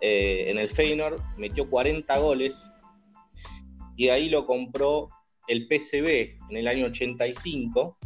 [0.00, 2.69] eh, en el Feyenoord, metió 40 goles
[4.00, 5.10] y ahí lo compró
[5.46, 7.98] el PSV en el año 85.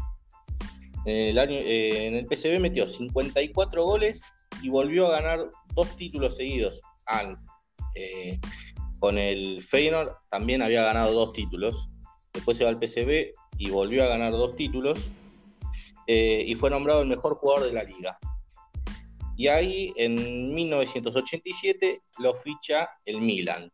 [1.06, 4.24] En el, año, eh, PSV metió 54 goles
[4.60, 6.80] y volvió a ganar dos títulos seguidos.
[7.94, 8.40] Eh,
[8.98, 11.88] con el Feyenoord también había ganado dos títulos.
[12.32, 15.08] después se va al PSV y volvió a ganar dos títulos
[16.08, 18.18] eh, y fue nombrado el mejor jugador de la liga.
[19.36, 23.70] Y ahí en 1987 lo ficha el Milan.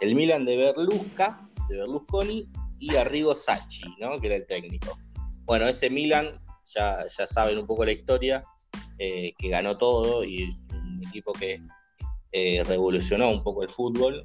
[0.00, 4.20] El Milan de Berlusca, de Berlusconi y Arrigo Sacchi, ¿no?
[4.20, 4.98] que era el técnico.
[5.44, 8.42] Bueno, ese Milan, ya, ya saben un poco la historia,
[8.98, 11.60] eh, que ganó todo y es un equipo que
[12.32, 14.22] eh, revolucionó un poco el fútbol.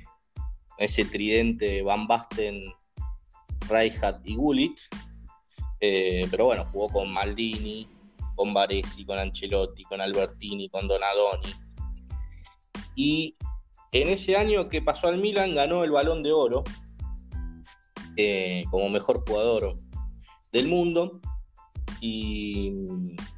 [0.78, 2.62] Ese tridente Van Basten,
[3.70, 4.78] Rijkaard y Gullit.
[5.80, 7.88] Eh, pero bueno, jugó con Maldini,
[8.36, 11.54] con Baresi, con Ancelotti, con Albertini, con Donadoni.
[12.96, 13.36] Y
[13.92, 16.64] en ese año que pasó al Milan ganó el balón de oro
[18.70, 19.78] como mejor jugador
[20.52, 21.20] del mundo.
[22.00, 22.74] Y,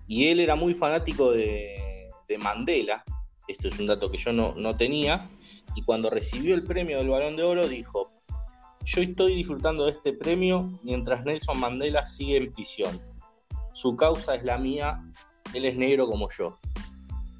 [0.07, 3.03] él era muy fanático de, Mandela.
[3.47, 5.29] Esto es un dato que yo no, no tenía.
[5.75, 8.11] Y cuando recibió el premio del balón de oro dijo,
[8.85, 12.99] yo estoy disfrutando de este premio mientras Nelson Mandela sigue en prisión.
[13.71, 15.03] Su causa es la mía,
[15.53, 16.57] él es negro como yo.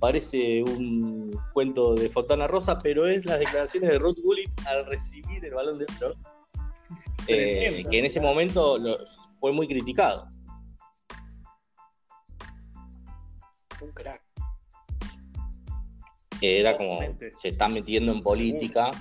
[0.03, 5.45] Parece un cuento de Fontana Rosa, pero es las declaraciones de Ruth Gullit al recibir
[5.45, 6.15] el balón de oro,
[7.29, 8.77] eh, que en ese momento
[9.39, 10.27] fue muy criticado.
[13.79, 14.21] Un crack.
[16.41, 16.99] Era como,
[17.33, 18.91] se está metiendo en política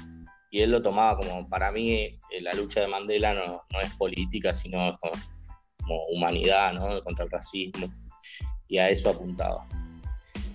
[0.53, 3.93] y él lo tomaba como, para mí, eh, la lucha de Mandela no, no es
[3.97, 7.03] política, sino como, humanidad, ¿no?
[7.03, 7.89] Contra el racismo.
[8.69, 9.67] Y a eso apuntaba.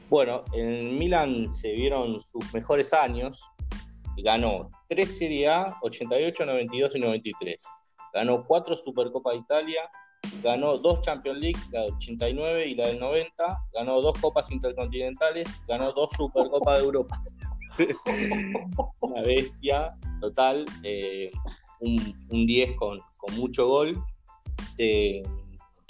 [0.09, 3.51] Bueno, en Milan se vieron sus mejores años.
[4.23, 7.67] Ganó 3 Serie A, 88, 92 y 93.
[8.13, 9.81] Ganó 4 Supercopa de Italia,
[10.41, 15.61] ganó 2 Champions League, la del 89 y la del 90, ganó 2 Copas Intercontinentales,
[15.67, 17.21] ganó 2 Supercopa de Europa.
[19.01, 19.89] Una bestia
[20.21, 21.31] total, eh,
[21.81, 22.99] un, 10 con,
[23.35, 24.01] mucho gol.
[24.79, 25.21] Eh,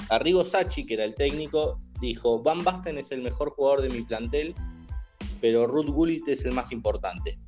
[0.10, 4.02] Arrigo Sacchi, que era el técnico, dijo, Van Basten es el mejor jugador de mi
[4.02, 4.56] plantel,
[5.42, 7.40] pero Ruth Gullit es el más importante.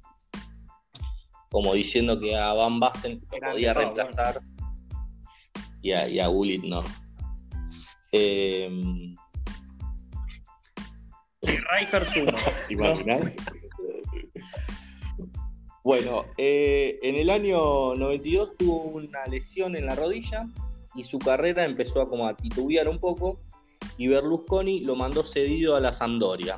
[1.50, 4.42] Como diciendo que a Van Basten lo podía reemplazar
[5.82, 6.84] y, a, y Gullit no.
[8.12, 8.68] Eh,
[15.84, 20.48] Bueno, eh, en el año 92 tuvo una lesión en la rodilla
[20.94, 23.40] y su carrera empezó a como a titubear un poco
[24.00, 26.58] y Berlusconi lo mandó cedido a la Sampdoria.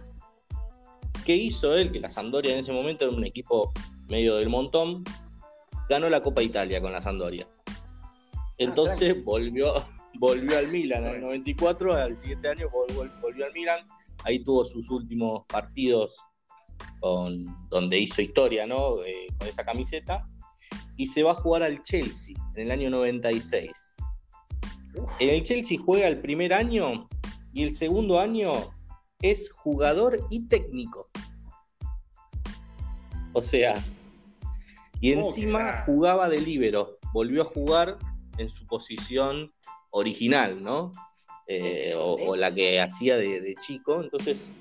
[1.25, 1.91] ¿Qué hizo él?
[1.91, 3.73] Que la Sampdoria en ese momento era un equipo
[4.07, 5.03] medio del montón,
[5.89, 7.47] ganó la Copa Italia con la Sampdoria.
[8.59, 9.73] Entonces ah, volvió,
[10.19, 13.87] volvió al Milan en el 94, al siguiente año volvió al Milan,
[14.23, 16.15] ahí tuvo sus últimos partidos
[17.71, 19.03] donde hizo historia, ¿no?
[19.03, 20.27] Eh, con esa camiseta.
[20.95, 23.95] Y se va a jugar al Chelsea en el año 96.
[25.19, 27.07] En el Chelsea juega el primer año
[27.53, 28.53] y el segundo año
[29.21, 31.09] es jugador y técnico.
[33.33, 33.75] O sea,
[34.99, 36.97] y oh, encima jugaba de líbero.
[37.13, 37.97] Volvió a jugar
[38.37, 39.51] en su posición
[39.91, 40.91] original, ¿no?
[41.47, 44.01] Eh, o, la que hacía de, chico.
[44.01, 44.53] Entonces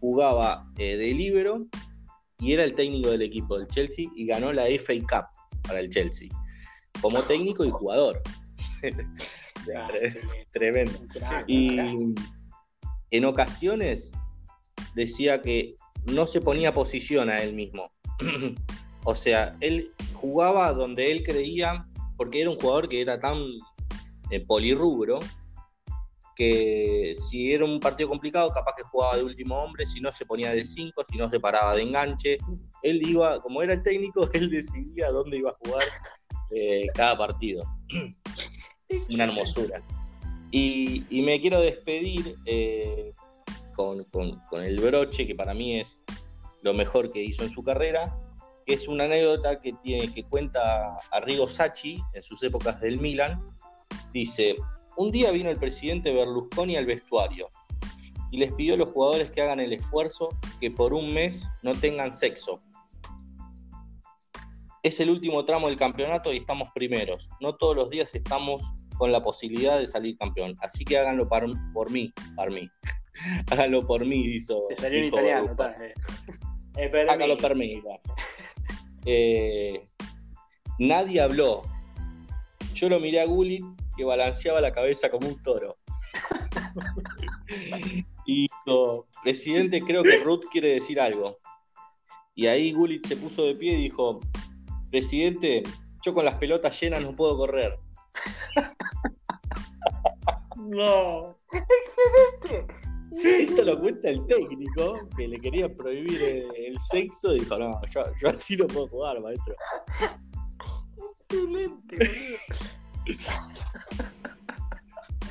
[0.00, 1.66] jugaba eh, de libero
[2.38, 5.26] y era el técnico del equipo del Chelsea y ganó la FA Cup
[5.62, 6.28] para el Chelsea,
[7.00, 8.20] como técnico y jugador.
[10.50, 10.92] Tremendo.
[11.46, 11.78] Y
[13.16, 14.12] en ocasiones
[14.94, 17.92] decía que no se ponía posición a él mismo.
[19.04, 23.38] o sea, él jugaba donde él creía, porque era un jugador que era tan
[24.30, 25.20] eh, polirrubro,
[26.34, 30.26] que si era un partido complicado, capaz que jugaba de último hombre, si no se
[30.26, 32.38] ponía de 5, si no se paraba de enganche.
[32.82, 35.84] Él iba, como era el técnico, él decidía dónde iba a jugar
[36.50, 37.62] eh, cada partido.
[39.08, 39.80] Una hermosura.
[40.56, 43.12] Y, me quiero despedir eh,
[43.72, 44.06] con,
[44.62, 46.04] el broche, que para mí es
[46.62, 48.16] lo mejor que hizo en su carrera,
[48.64, 53.44] que es una anécdota que, tiene, que cuenta Arrigo Sacchi en sus épocas del Milan.
[54.12, 54.54] Dice,
[54.96, 57.48] un día vino el presidente Berlusconi al vestuario
[58.30, 60.28] y les pidió a los jugadores que hagan el esfuerzo
[60.60, 62.62] que por un mes no tengan sexo.
[64.84, 67.28] Es el último tramo del campeonato y estamos primeros.
[67.40, 70.54] No todos los días estamos con la posibilidad de salir campeón.
[70.60, 71.46] Así que háganlo por,
[71.90, 72.68] mí, por mí.
[73.50, 74.62] háganlo por mí, hizo.
[74.70, 75.56] Se salió en italiano,
[76.76, 77.82] eh Háganlo por mí.
[79.06, 79.84] Eh,
[80.78, 81.62] nadie habló.
[82.74, 83.64] Yo lo miré a Gullit
[83.96, 85.76] que balanceaba la cabeza como un toro.
[88.26, 91.38] y dijo, presidente, creo que Ruth quiere decir algo.
[92.34, 94.20] Y ahí Gullit se puso de pie y dijo,
[94.90, 95.62] presidente,
[96.04, 97.78] yo con las pelotas llenas no puedo correr.
[100.56, 101.36] No.
[101.52, 102.74] ¡Excelente!
[103.22, 107.80] Esto lo cuenta el técnico que le quería prohibir el, el sexo y dijo, no,
[107.88, 109.54] yo, yo así no puedo jugar, maestro.
[111.30, 112.38] Excelente, boludo.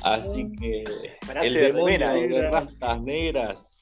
[0.02, 0.84] Así que
[1.22, 2.50] Frase el de demonio remera, de eh.
[2.50, 3.78] rastas negras.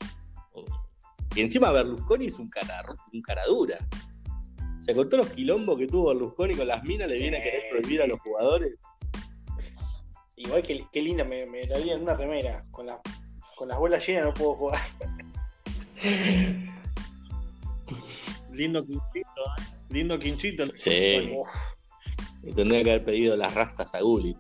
[1.35, 3.79] Y encima Berlusconi es un cara, un cara dura.
[4.81, 7.23] Se contó los quilombos que tuvo Berlusconi con las minas, le Sí.
[7.23, 8.75] viene a querer prohibir a los jugadores.
[10.37, 12.65] Igual que qué linda, me, me la vi en una remera.
[12.71, 13.01] Con, la,
[13.57, 14.81] con las bolas llenas no puedo jugar.
[18.53, 19.63] Lindo quinchito, ¿eh?
[19.91, 20.67] Lindo quinchito.
[20.75, 21.35] Sí.
[22.55, 24.37] Tendría que haber pedido las rastas a Gullit.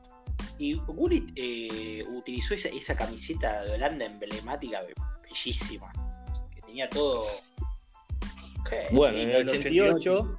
[0.58, 5.92] Y Gullit eh, utilizó esa, esa camiseta de Holanda emblemática, be- bellísima.
[6.54, 7.24] Que tenía todo.
[8.92, 10.38] Bueno, en el el 88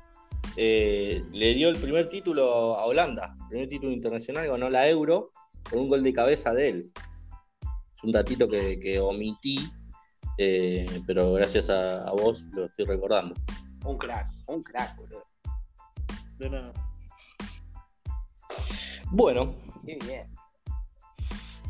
[0.57, 5.31] eh, le dio el primer título a Holanda, el primer título internacional, ganó la Euro
[5.69, 6.91] con un gol de cabeza de él.
[7.95, 9.59] Es un datito que, que omití,
[10.37, 13.35] eh, pero gracias a, a vos lo estoy recordando.
[13.85, 15.25] Un crack, un crack, boludo.
[16.37, 16.73] De nada.
[19.11, 19.55] Bueno,
[19.85, 20.27] Qué bien.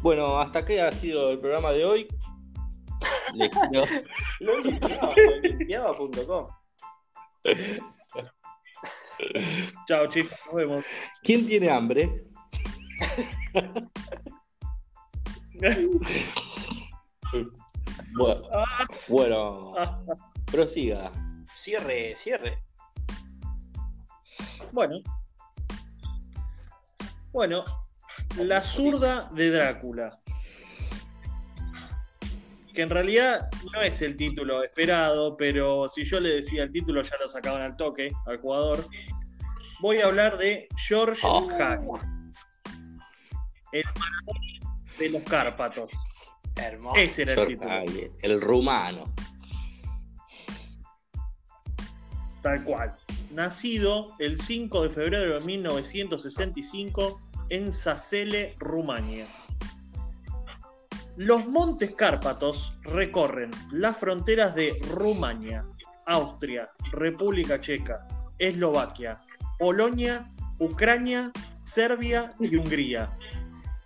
[0.02, 2.08] bueno, hasta que ha sido el programa de hoy.
[4.40, 6.48] Lo limpiaba, lo limpiaba.com.
[9.88, 10.38] Chao, chicos.
[10.46, 10.86] Nos vemos.
[11.24, 12.26] ¿Quién tiene hambre?
[18.16, 18.42] Bueno,
[19.08, 19.74] bueno
[20.52, 21.12] prosiga.
[21.56, 22.64] Cierre, cierre.
[24.72, 24.98] Bueno.
[27.32, 27.64] Bueno,
[28.38, 30.20] la zurda de Drácula.
[32.74, 37.04] Que en realidad no es el título esperado, pero si yo le decía el título
[37.04, 38.88] ya lo sacaban al toque al jugador.
[39.80, 41.48] Voy a hablar de George Oh.
[41.58, 41.82] Hack,
[43.74, 45.92] el Maradona de los Cárpatos.
[46.56, 46.96] Hermoso.
[46.98, 47.70] Ese era el título.
[47.70, 49.12] Ay, el rumano.
[52.42, 52.94] Tal cual.
[53.32, 57.20] Nacido el 5 de febrero de 1965
[57.50, 59.26] en Sasele, Rumania.
[61.16, 65.66] Los Montes Cárpatos recorren las fronteras de Rumania,
[66.06, 67.96] Austria, República Checa,
[68.40, 69.22] Eslovaquia,
[69.60, 71.32] Polonia, Ucrania,
[71.64, 73.16] Serbia y Hungría.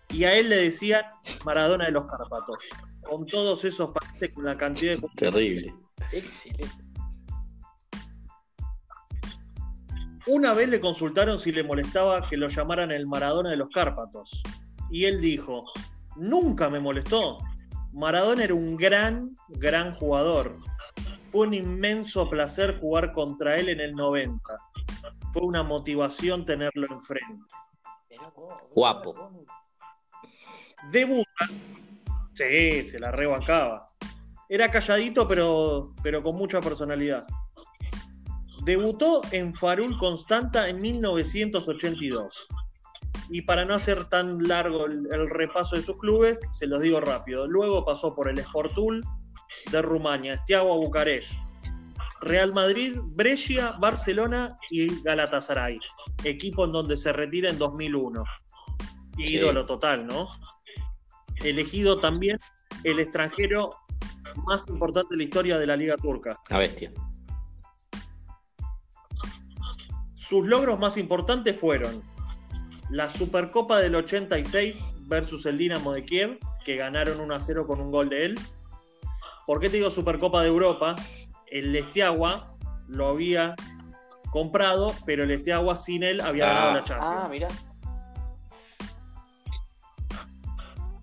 [0.09, 1.03] Y a él le decían
[1.45, 2.57] Maradona de los Cárpatos.
[3.01, 5.73] Con todos esos países, con la cantidad de Terrible.
[6.11, 6.87] Excelente.
[10.27, 14.41] Una vez le consultaron si le molestaba que lo llamaran el Maradona de los Cárpatos.
[14.91, 15.63] Y él dijo,
[16.17, 17.37] nunca me molestó.
[17.93, 20.59] Maradona era un gran, gran jugador.
[21.31, 24.41] Fue un inmenso placer jugar contra él en el 90.
[25.31, 27.45] Fue una motivación tenerlo enfrente.
[28.73, 29.31] Guapo.
[30.91, 31.47] Debuta.
[32.33, 33.87] Sí, se la rebancaba.
[34.49, 37.25] Era calladito, pero, pero con mucha personalidad.
[38.63, 42.47] Debutó en Farul Constanta en 1982.
[43.29, 47.01] Y para no hacer tan largo el, el repaso de sus clubes, se los digo
[47.01, 47.47] rápido.
[47.47, 49.03] Luego pasó por el Sportul
[49.71, 51.49] de Rumania, Estiagua Bucarest,
[52.21, 55.79] Real Madrid, Brescia, Barcelona y Galatasaray.
[56.23, 58.23] Equipo en donde se retira en 2001.
[59.17, 59.35] Sí.
[59.35, 60.29] Ídolo total, ¿no?
[61.43, 62.39] Elegido también
[62.83, 63.75] el extranjero
[64.45, 66.39] más importante de la historia de la Liga Turca.
[66.49, 66.91] Una bestia.
[70.15, 72.03] Sus logros más importantes fueron
[72.89, 77.79] la Supercopa del 86 versus el Dinamo de Kiev, que ganaron 1 a 0 con
[77.79, 78.39] un gol de él.
[79.45, 80.95] ¿Por qué te digo Supercopa de Europa?
[81.49, 82.55] El Estiagua
[82.87, 83.55] lo había
[84.31, 86.53] comprado, pero el Estiagua sin él había Ah.
[86.53, 87.15] ganado la Champions.
[87.23, 87.47] Ah, mirá.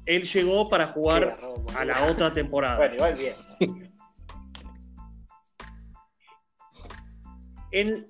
[0.06, 1.38] Él llegó para jugar
[1.76, 2.76] a la otra temporada.
[2.76, 3.34] Bueno, igual bien.
[7.76, 8.06] En,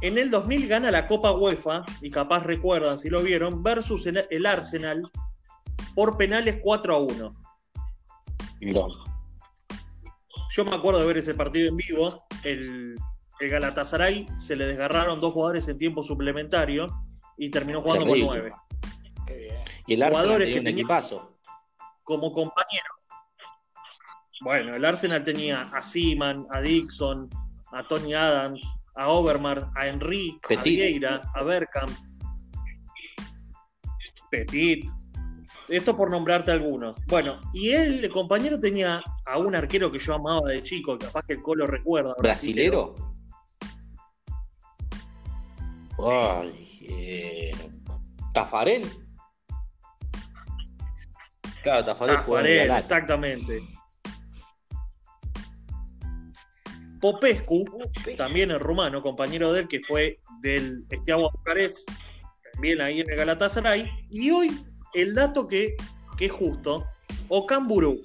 [0.00, 4.26] en el 2000 gana la Copa UEFA, y capaz recuerdan si lo vieron, versus el,
[4.30, 5.10] el Arsenal
[5.94, 7.42] por penales 4 a 1.
[8.62, 8.88] No.
[10.50, 12.24] Yo me acuerdo de ver ese partido en vivo.
[12.42, 12.96] El,
[13.40, 16.86] el Galatasaray se le desgarraron dos jugadores en tiempo suplementario
[17.36, 18.52] y terminó jugando con nueve.
[19.26, 19.59] Qué bien.
[19.86, 21.36] Y el Arsenal Jugadores tenía que un tenían- equipazo.
[22.02, 22.84] Como compañero.
[24.42, 27.28] Bueno, el Arsenal tenía a Seaman, a Dixon,
[27.72, 28.60] a Tony Adams,
[28.96, 30.62] a Overmars, a Henry, a.
[30.62, 31.90] Vieira, a Bergkamp,
[34.30, 34.88] Petit.
[35.68, 36.96] Esto por nombrarte algunos.
[37.06, 41.24] Bueno, y él, el compañero, tenía a un arquero que yo amaba de chico, capaz
[41.26, 42.14] que el Colo recuerda.
[42.18, 42.94] ¿Brasilero?
[46.04, 47.50] Ay, eh,
[48.32, 48.88] ¿Tafarel?
[51.62, 52.16] Claro, Tafarel.
[52.16, 52.78] Tafarel, Galata.
[52.78, 53.62] exactamente.
[57.00, 57.64] Popescu,
[58.16, 61.90] también el rumano, compañero de él, que fue del Estiagua Bucarest,
[62.52, 63.90] también ahí en el Galatasaray.
[64.10, 65.76] Y hoy, el dato que,
[66.18, 66.84] que es justo,
[67.28, 68.00] Okan Buruk.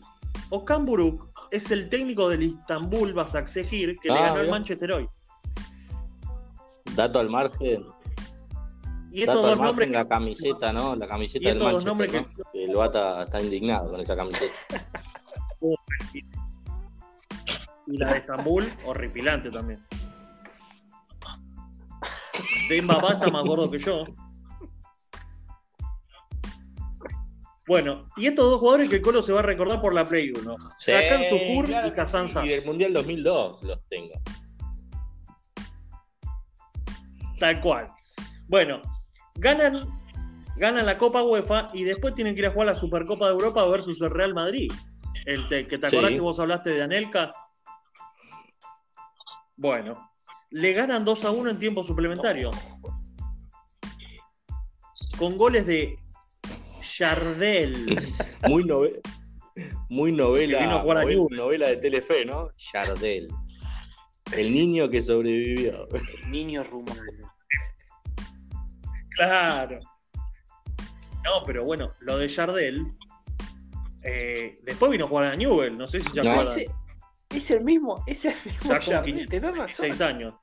[0.49, 4.49] Okan Buruk es el técnico del Istanbul Basaksehir que le Ah, ganó al.
[4.49, 5.10] Manchester hoy.
[6.95, 7.84] Dato al margen.
[9.12, 10.95] Y estos Dato al dos nombres que- la camiseta, ¿no?
[10.95, 12.43] La camiseta Y del estos dos Manchester, nombres ¿no?
[12.66, 14.53] El Bata está indignado con esa camiseta.
[17.88, 19.80] Y la de Estambul, horripilante también.
[22.68, 24.05] Demba está más gordo que yo.
[27.68, 30.32] Bueno, y estos dos jugadores que el Colo se va a recordar por la Play
[30.32, 30.55] 1.
[30.80, 30.91] Sí,
[31.30, 32.68] Sukur claro y Kazan sí, Y del Sass.
[32.68, 34.13] Mundial 2002 los tengo.
[37.39, 37.88] Tal cual.
[38.47, 38.82] Bueno,
[39.36, 39.88] ganan,
[40.58, 43.66] ganan la Copa UEFA y después tienen que ir a jugar la Supercopa de Europa
[43.66, 44.72] versus el Real Madrid.
[45.26, 46.16] El te- que te acordás Sí.
[46.16, 47.30] que vos hablaste de Anelka.
[49.58, 50.12] Bueno,
[50.51, 52.51] le ganan 2 a 1 en tiempo suplementario.
[55.18, 55.97] Con goles de
[56.97, 58.14] Jardel.
[58.49, 59.01] Muy, nove-
[59.89, 61.38] muy novela, Que vino a jugar a novel- Newell's.
[61.38, 62.49] novela de Telefe, ¿no?
[62.58, 63.30] Yardel.
[64.34, 65.72] El niño que sobrevivió.
[66.28, 67.01] Niño rumano.
[69.16, 69.80] Claro.
[71.26, 72.93] No, pero bueno, lo de Jardel.
[74.03, 76.30] eh, después vino a jugar a Newell, no sé si se No.
[76.32, 76.59] acuerdan.
[76.59, 76.69] Ese,
[77.32, 79.65] es el mismo, es el mismo Ya con Jardín, 500, tenés razón.
[79.65, 80.34] 16 años.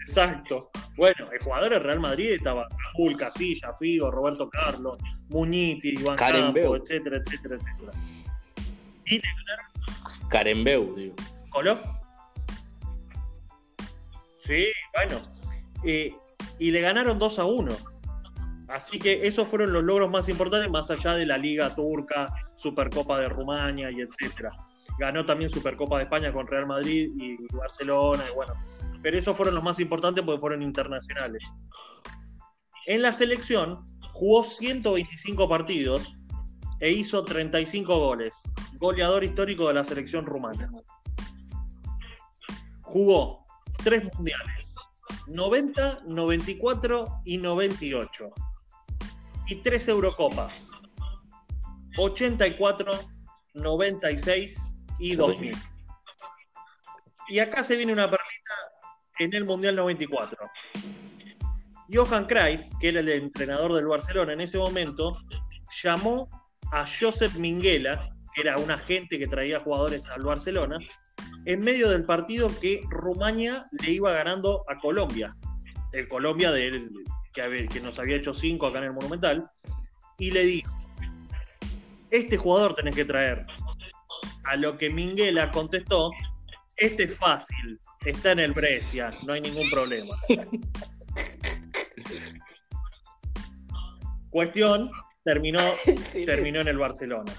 [0.00, 0.70] Exacto.
[0.96, 6.52] Bueno, el jugador del Real Madrid estaba Raúl, Casilla, Figo, Roberto Carlos, Muñiti, Iván Karen
[6.54, 7.92] Campo, etcétera, etcétera, etcétera.
[10.30, 11.14] Karembeu, digo.
[11.50, 11.78] ¿Coló?
[14.40, 15.20] Sí, bueno.
[15.84, 16.14] Eh,
[16.58, 17.76] y le ganaron 2 a 1.
[18.68, 22.26] Así que esos fueron los logros más importantes, más allá de la Liga Turca,
[22.56, 24.50] Supercopa de Rumania y etcétera.
[24.98, 28.54] Ganó también Supercopa de España con Real Madrid y Barcelona, y bueno.
[29.02, 31.42] Pero esos fueron los más importantes porque fueron internacionales.
[32.86, 36.16] En la selección jugó 125 partidos
[36.80, 38.50] e hizo 35 goles.
[38.78, 40.70] Goleador histórico de la selección rumana.
[42.82, 43.44] Jugó
[43.84, 44.76] tres mundiales:
[45.26, 48.30] 90, 94 y 98.
[49.48, 50.72] Y tres Eurocopas:
[51.98, 52.92] 84,
[53.54, 55.56] 96 y 2000.
[57.28, 58.54] Y acá se viene una perlita
[59.18, 60.50] en el Mundial 94.
[61.92, 65.16] Johan Cruyff, que era el entrenador del Barcelona en ese momento,
[65.82, 66.28] llamó
[66.72, 70.78] a Josep Minguela, que era un agente que traía jugadores al Barcelona,
[71.46, 75.34] en medio del partido que Rumania le iba ganando a Colombia.
[75.92, 76.90] El Colombia del,
[77.32, 79.48] que, que nos había hecho cinco acá en el Monumental.
[80.18, 80.74] Y le dijo,
[82.10, 83.46] este jugador tenés que traer.
[84.42, 86.10] A lo que Minguela contestó,
[86.76, 90.16] este es fácil, está en el Brescia, no hay ningún problema.
[94.30, 94.90] Cuestión,
[95.24, 95.60] terminó,
[96.26, 97.32] terminó en el Barcelona.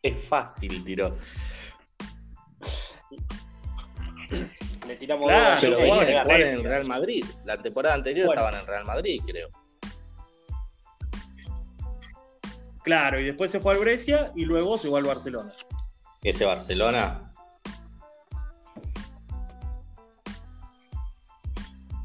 [0.00, 1.16] Es fácil, tiró.
[4.30, 7.24] Le tiramos Claro, dos Pero bueno, en Real Madrid.
[7.44, 8.40] La temporada anterior Bueno.
[8.40, 9.48] estaban en Real Madrid, creo.
[12.82, 15.52] Claro, y después se fue al Brescia y luego se fue al Barcelona.
[16.22, 17.32] Ese Barcelona.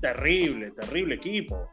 [0.02, 1.70] Terrible, terrible equipo.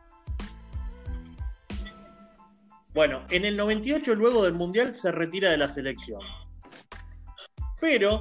[2.94, 6.20] Bueno, en el 98, luego del Mundial, se retira de la selección.
[7.80, 8.20] Pero,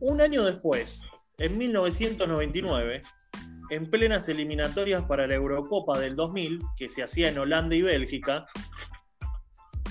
[0.00, 1.02] un año después,
[1.40, 3.02] en 1999,
[3.70, 8.46] en plenas eliminatorias para la Eurocopa del 2000, que se hacía en Holanda y Bélgica,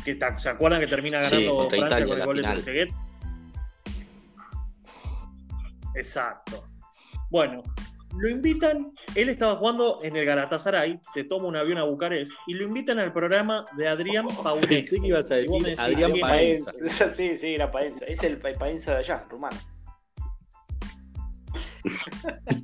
[0.05, 2.43] que ¿se acuerdan que termina ganando Francia Italia, con el gol de.
[2.43, 2.89] Trezeguet?
[5.95, 6.65] Exacto.
[7.29, 7.63] Bueno,
[8.17, 12.53] lo invitan, él estaba jugando en el Galatasaray, se toma un avión a Bucarest y
[12.53, 14.67] lo invitan al programa de Adrián Paulet.
[14.69, 16.71] Pensé que ibas a decir Adrián ¿quién Paenza.
[17.15, 18.05] Sí, sí, era Paenza.
[18.05, 19.57] Es el Pa- Paenza de allá, rumano.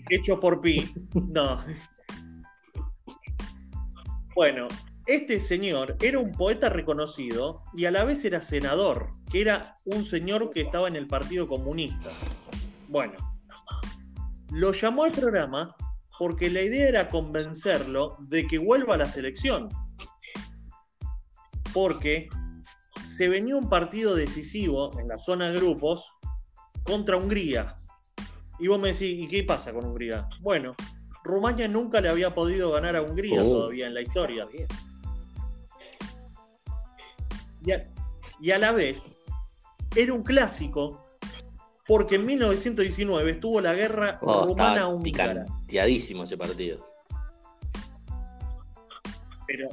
[0.09, 0.93] Hecho por Pi.
[1.13, 1.63] No.
[4.35, 4.67] Bueno,
[5.07, 10.03] este señor era un poeta reconocido y a la vez era senador, que era un
[10.03, 12.09] señor que estaba en el Partido Comunista.
[12.89, 13.13] Bueno,
[14.51, 15.75] lo llamó al programa
[16.17, 19.69] porque la idea era convencerlo de que vuelva a la selección.
[21.73, 22.29] Porque
[23.05, 26.09] se venía un partido decisivo en la zona de grupos
[26.83, 27.75] contra Hungría.
[28.59, 30.27] Y vos me decís, ¿y qué pasa con Hungría?
[30.41, 30.75] Bueno,
[31.23, 33.45] Rumania nunca le había podido ganar a Hungría Oh.
[33.49, 34.47] todavía en la historia.
[37.65, 37.91] Y a,
[38.39, 39.15] y a la vez,
[39.95, 41.05] era un clásico
[41.87, 45.45] porque en 1919 estuvo la guerra Oh, rumana-húngara.
[45.45, 46.85] picanteadísimo ese partido.
[49.47, 49.69] Pero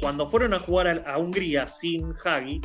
[0.00, 2.60] cuando fueron a jugar a, a Hungría sin Hagi,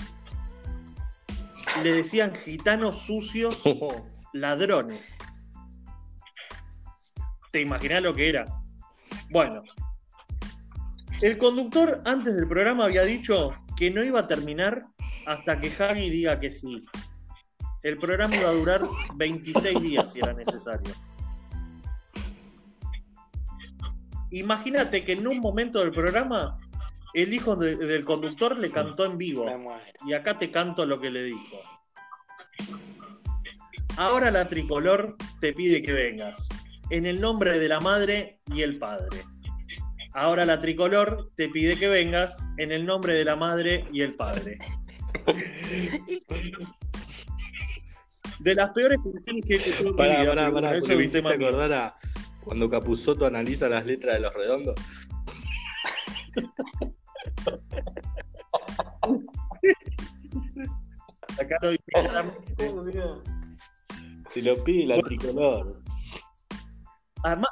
[1.83, 3.61] le decían gitanos sucios
[4.33, 5.17] ladrones.
[7.51, 8.45] ¿Te imaginas lo que era?
[9.29, 9.61] Bueno,
[11.21, 14.85] el conductor antes del programa había dicho que no iba a terminar
[15.25, 16.85] hasta que Hagi diga que sí.
[17.83, 18.81] El programa iba a durar
[19.15, 20.93] 26 días si era necesario.
[24.31, 26.59] Imagínate que en un momento del programa
[27.13, 29.45] el hijo de- del conductor le cantó en vivo.
[30.05, 31.57] Y acá te canto lo que le dijo.
[33.95, 36.49] Ahora la tricolor te pide que vengas.
[36.89, 39.23] En el nombre de la madre y el padre.
[40.13, 44.15] Ahora la tricolor te pide que vengas en el nombre de la madre y el
[44.15, 44.57] padre.
[48.39, 51.73] De las peores canciones que he escuchado Pará, vida, pará, pará, porque me hiciste acordar
[51.73, 51.95] a
[52.43, 54.75] cuando Capuzoto analiza las letras de los redondos.
[61.39, 61.83] Acá lo dice.
[64.33, 65.86] Se lo pide la tricolor.
[67.27, 67.49] Además,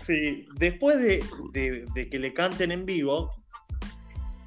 [0.00, 3.32] sí, después de, de- de que le canten en vivo,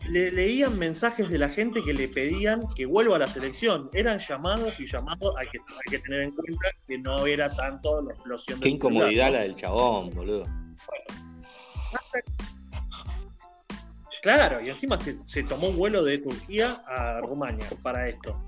[0.08, 3.90] le leían mensajes de la gente que le pedían que vuelva a la selección.
[3.94, 5.36] Eran llamados y llamados.
[5.38, 9.10] Hay que, hay que tener en cuenta que no era tanto la explosión Qué incomodidad
[9.10, 10.46] celular, la del chabón, boludo.
[14.22, 18.42] Claro, y encima se, se tomó un vuelo de Turquía a Rumania para esto.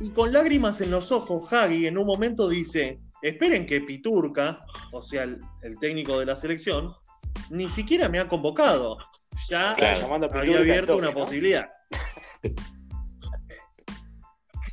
[0.00, 4.60] Y con lágrimas en los ojos, Hagi en un momento dice: Esperen que Piturca,
[4.92, 6.94] o sea, el, el técnico de la selección,
[7.50, 8.96] ni siquiera me ha convocado.
[9.48, 10.14] Ya Claro.
[10.32, 11.14] Había abierto una ¿no?
[11.14, 11.68] posibilidad.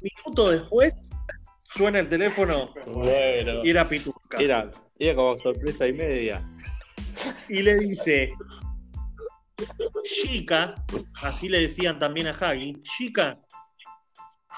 [0.02, 0.94] Minuto después,
[1.68, 3.64] suena el teléfono Bueno.
[3.64, 4.38] y era Piturca.
[4.40, 6.48] Era, era como sorpresa y media.
[7.50, 8.32] y le dice,
[10.04, 10.76] Chica,
[11.22, 13.40] así le decían también a Hagi, Chica,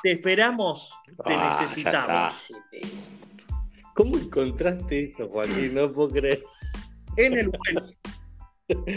[0.03, 2.51] te esperamos, te Ah, necesitamos.
[3.95, 5.73] ¿Cómo encontraste eso, Joaquín?
[5.73, 6.41] No puedo creer.
[7.17, 7.81] En el vuelo.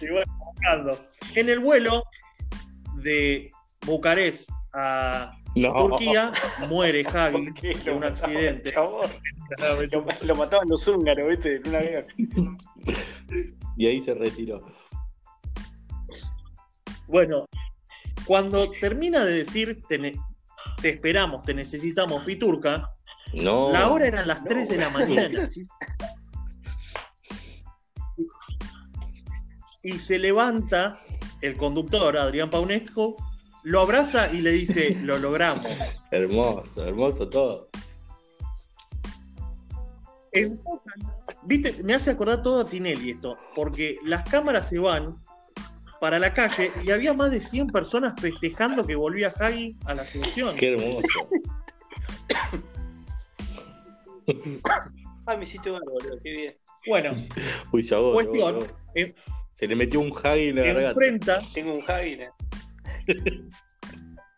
[0.00, 0.32] y bueno.
[1.34, 2.02] En el vuelo
[2.96, 3.50] de
[3.86, 5.72] Bucarest a No.
[5.72, 6.32] Turquía,
[6.68, 8.74] muere Hagi ¿Por qué de lo un accidente.
[9.92, 11.56] Lo, lo mataban los húngaros, ¿viste?
[11.56, 12.06] En un avión.
[13.76, 14.66] Y ahí se retiró.
[17.06, 17.46] Bueno,
[18.26, 22.90] cuando termina de decir te, esperamos, te necesitamos, Piturca,
[23.32, 23.70] No.
[23.72, 25.48] la hora eran las 3 de la mañana
[29.82, 30.98] y se levanta
[31.40, 33.16] el conductor, Adrián Paunesco,
[33.64, 35.66] lo abraza y le dice, lo logramos.
[36.10, 37.68] Hermoso, hermoso todo.
[40.32, 41.12] Enfocan-
[41.44, 45.16] Viste, me hace acordar todo a Tinelli esto, porque las cámaras se van
[46.04, 50.04] para la calle y había más de 100 personas festejando que volvía Hagi a la
[50.04, 50.54] selección.
[50.54, 51.08] Qué hermoso.
[55.26, 56.56] Ah, me hiciste ganar, boludo, qué bien.
[56.86, 57.26] Bueno,
[57.72, 58.70] Uy, vos, Cuestión,
[59.54, 60.90] Se le metió un hagi en la garganta.
[60.90, 62.30] enfrenta, Tengo un ¿eh?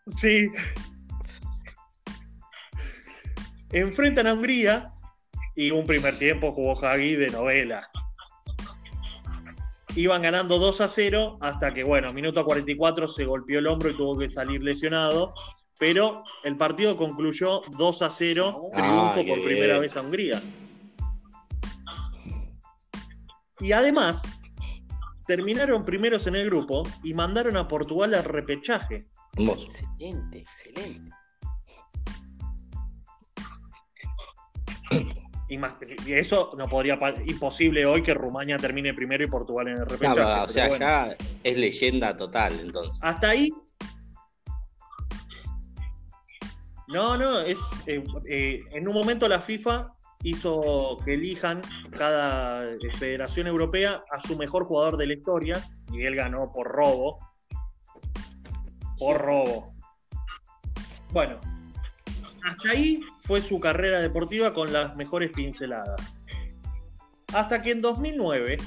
[0.07, 0.47] sí,
[3.73, 4.85] enfrentan a Hungría
[5.53, 7.89] y un primer tiempo jugó Hagi de novela.
[9.97, 13.97] Iban ganando 2 a 0 hasta que, bueno, minuto 44 se golpeó el hombro y
[13.97, 15.33] tuvo que salir lesionado.
[15.79, 20.39] Pero el partido concluyó 2 a 0, Ah, triunfo por primera vez a Hungría.
[23.59, 24.29] Y además,
[25.25, 29.07] terminaron primeros en el grupo y mandaron a Portugal al repechaje.
[29.35, 31.11] Excelente, excelente.
[36.07, 40.21] Eso no podría imposible hoy que Rumania termine primero y Portugal en el repechaje.
[40.21, 40.85] o sea, bueno.
[40.85, 42.99] ya es leyenda total, entonces.
[43.01, 43.49] Hasta ahí.
[46.87, 47.57] No, no, es.
[47.85, 49.93] eh, eh, en un momento la FIFA
[50.23, 51.61] hizo que elijan
[51.97, 56.67] cada eh, federación europea a su mejor jugador de la historia y él ganó por
[56.67, 57.19] robo.
[58.97, 59.73] Por robo.
[61.11, 61.39] Bueno,
[62.47, 66.17] hasta ahí fue su carrera deportiva con las mejores pinceladas.
[67.33, 68.57] Hasta que en 2009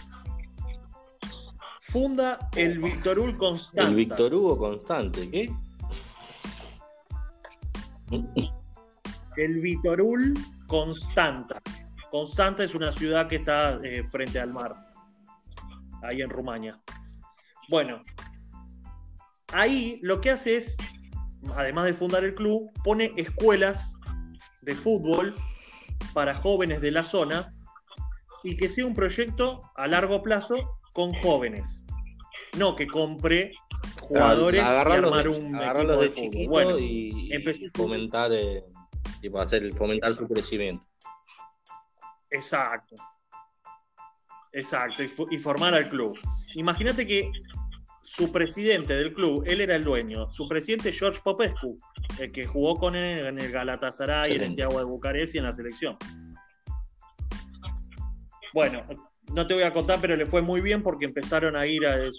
[1.80, 3.88] funda el Victorul Constanta.
[3.88, 5.50] El Víctor Hugo constante, ¿qué?
[9.36, 11.62] el Vitorul Constanta.
[12.10, 14.92] Constanta es una ciudad que está eh, frente al mar,
[16.02, 16.78] ahí en Rumania.
[17.68, 18.02] Bueno,
[19.52, 20.76] ahí lo que hace es,
[21.56, 23.94] además de fundar el club, pone escuelas
[24.62, 25.34] de fútbol
[26.12, 27.54] para jóvenes de la zona
[28.42, 31.84] y que sea un proyecto a largo plazo con jóvenes.
[32.56, 33.52] No que compre
[34.00, 36.46] jugadores y armar un equipo de, fútbol.
[36.48, 37.30] Bueno, y,
[37.74, 38.64] fomentar, eh,
[39.38, 40.84] hacer, fomentar su crecimiento.
[42.30, 42.96] Exacto.
[44.52, 46.18] Exacto, y, formar al club.
[46.54, 47.30] Imagínate que
[48.10, 51.78] su presidente del club, él era el dueño, su presidente George Popescu,
[52.18, 55.44] el que jugó con él en el Galatasaray, en el Santiago de Bucarest y en
[55.44, 55.96] la selección.
[58.52, 58.84] Bueno,
[59.32, 62.10] no te voy a contar, pero le fue muy bien porque empezaron a ir eh,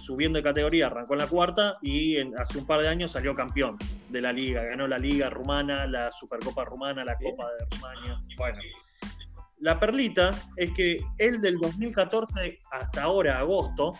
[0.00, 0.86] subiendo de categoría.
[0.88, 3.78] Arrancó en la cuarta y hace un par de años salió campeón
[4.08, 4.64] de la liga.
[4.64, 8.20] Ganó la liga rumana, la Supercopa rumana, la Copa de Rumania.
[8.36, 8.58] Bueno,
[9.60, 13.92] la perlita es que él del 2014 hasta ahora, agosto,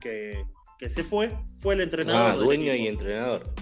[0.00, 0.46] que,
[0.86, 2.32] se fue, fue el entrenador.
[2.32, 3.52] Ah, dueño y entrenador.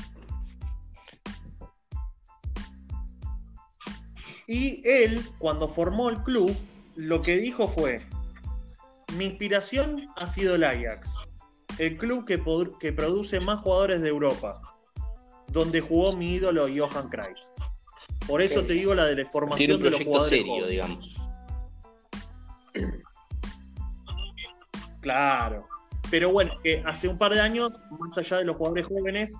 [4.46, 6.54] Y él, cuando formó el club,
[6.94, 8.06] lo que dijo fue,
[9.16, 11.20] mi inspiración ha sido el Ajax,
[11.78, 12.42] el club que,
[12.78, 14.60] que produce más jugadores de Europa,
[15.48, 17.38] donde jugó mi ídolo Johan Cruyff.
[18.26, 20.30] Por eso te digo la de la formación de los jugadores.
[20.30, 21.16] Serio, digamos.
[25.00, 25.68] Claro.
[26.11, 29.32] Pero bueno, que hace un par de años, más allá de los jugadores jóvenes,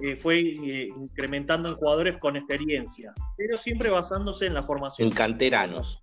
[0.00, 5.08] eh, fue eh, incrementando en jugadores con experiencia, pero siempre basándose en la formación.
[5.08, 6.02] En canteranos.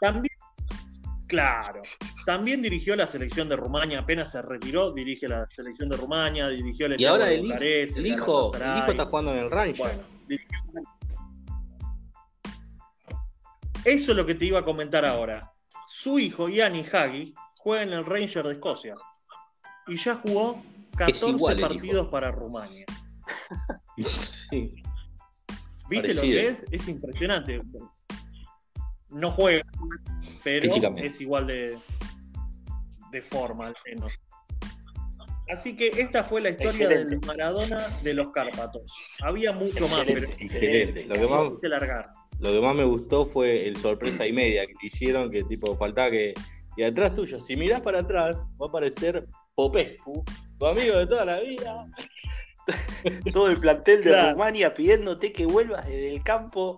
[0.00, 0.34] También,
[1.26, 1.82] claro,
[2.24, 6.86] también dirigió la selección de Rumania, apenas se retiró, dirige la selección de Rumania, dirigió
[6.86, 10.00] el Y ahora el, hijo, el, hijo, está jugando en el Ranger.
[13.84, 15.52] Eso es lo que te iba a comentar ahora.
[15.86, 17.34] Su hijo, Yanni Hagi,
[17.68, 18.94] juega en el Ranger de Escocia.
[19.86, 20.62] Y ya jugó
[20.96, 22.86] 14 partidos para Rumania.
[25.90, 26.64] ¿Viste lo que es?
[26.70, 27.60] Es impresionante
[29.10, 29.62] no juega,
[30.44, 31.78] pero es igual de,
[33.10, 34.12] de forma al menos.
[35.50, 38.82] Así que esta fue la historia del Maradona de los Cárpatos.
[39.22, 41.06] Había mucho más, pero excelente.
[41.06, 41.52] Lo que más,
[42.38, 46.10] lo que más me gustó fue el sorpresa y media que hicieron, que tipo faltaba
[46.10, 46.34] que.
[46.78, 49.26] Y atrás tuyo, si mirás para atrás, va a aparecer
[49.56, 50.24] Popescu,
[50.60, 51.86] tu amigo de toda la vida.
[53.32, 56.76] Todo el plantel de Rumania pidiéndote que vuelvas desde el campo.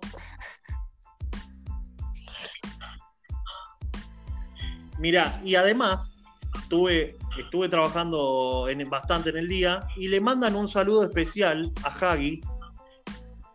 [4.97, 6.23] Mira, y además
[6.59, 11.89] estuve, estuve trabajando en, bastante en el día y le mandan un saludo especial a
[11.89, 12.41] Hagi.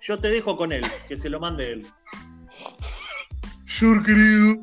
[0.00, 1.86] Yo te dejo con él, que se lo mande él.
[3.66, 4.54] Señor querido,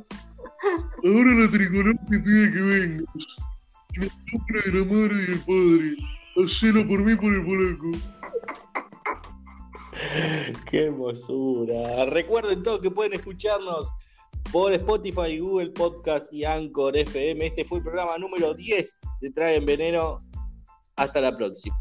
[1.03, 3.07] ahora la tricolor te pide que vengas.
[3.95, 5.95] En nombre de la madre y el padre,
[6.43, 7.91] hacelo por mí por el polaco.
[10.69, 12.05] Qué hermosura.
[12.05, 13.91] Recuerden todos que pueden escucharnos
[14.51, 17.45] por Spotify, Google Podcast y Anchor FM.
[17.45, 20.17] Este fue el programa número 10 de Trae en Veneno.
[20.95, 21.75] Hasta la próxima.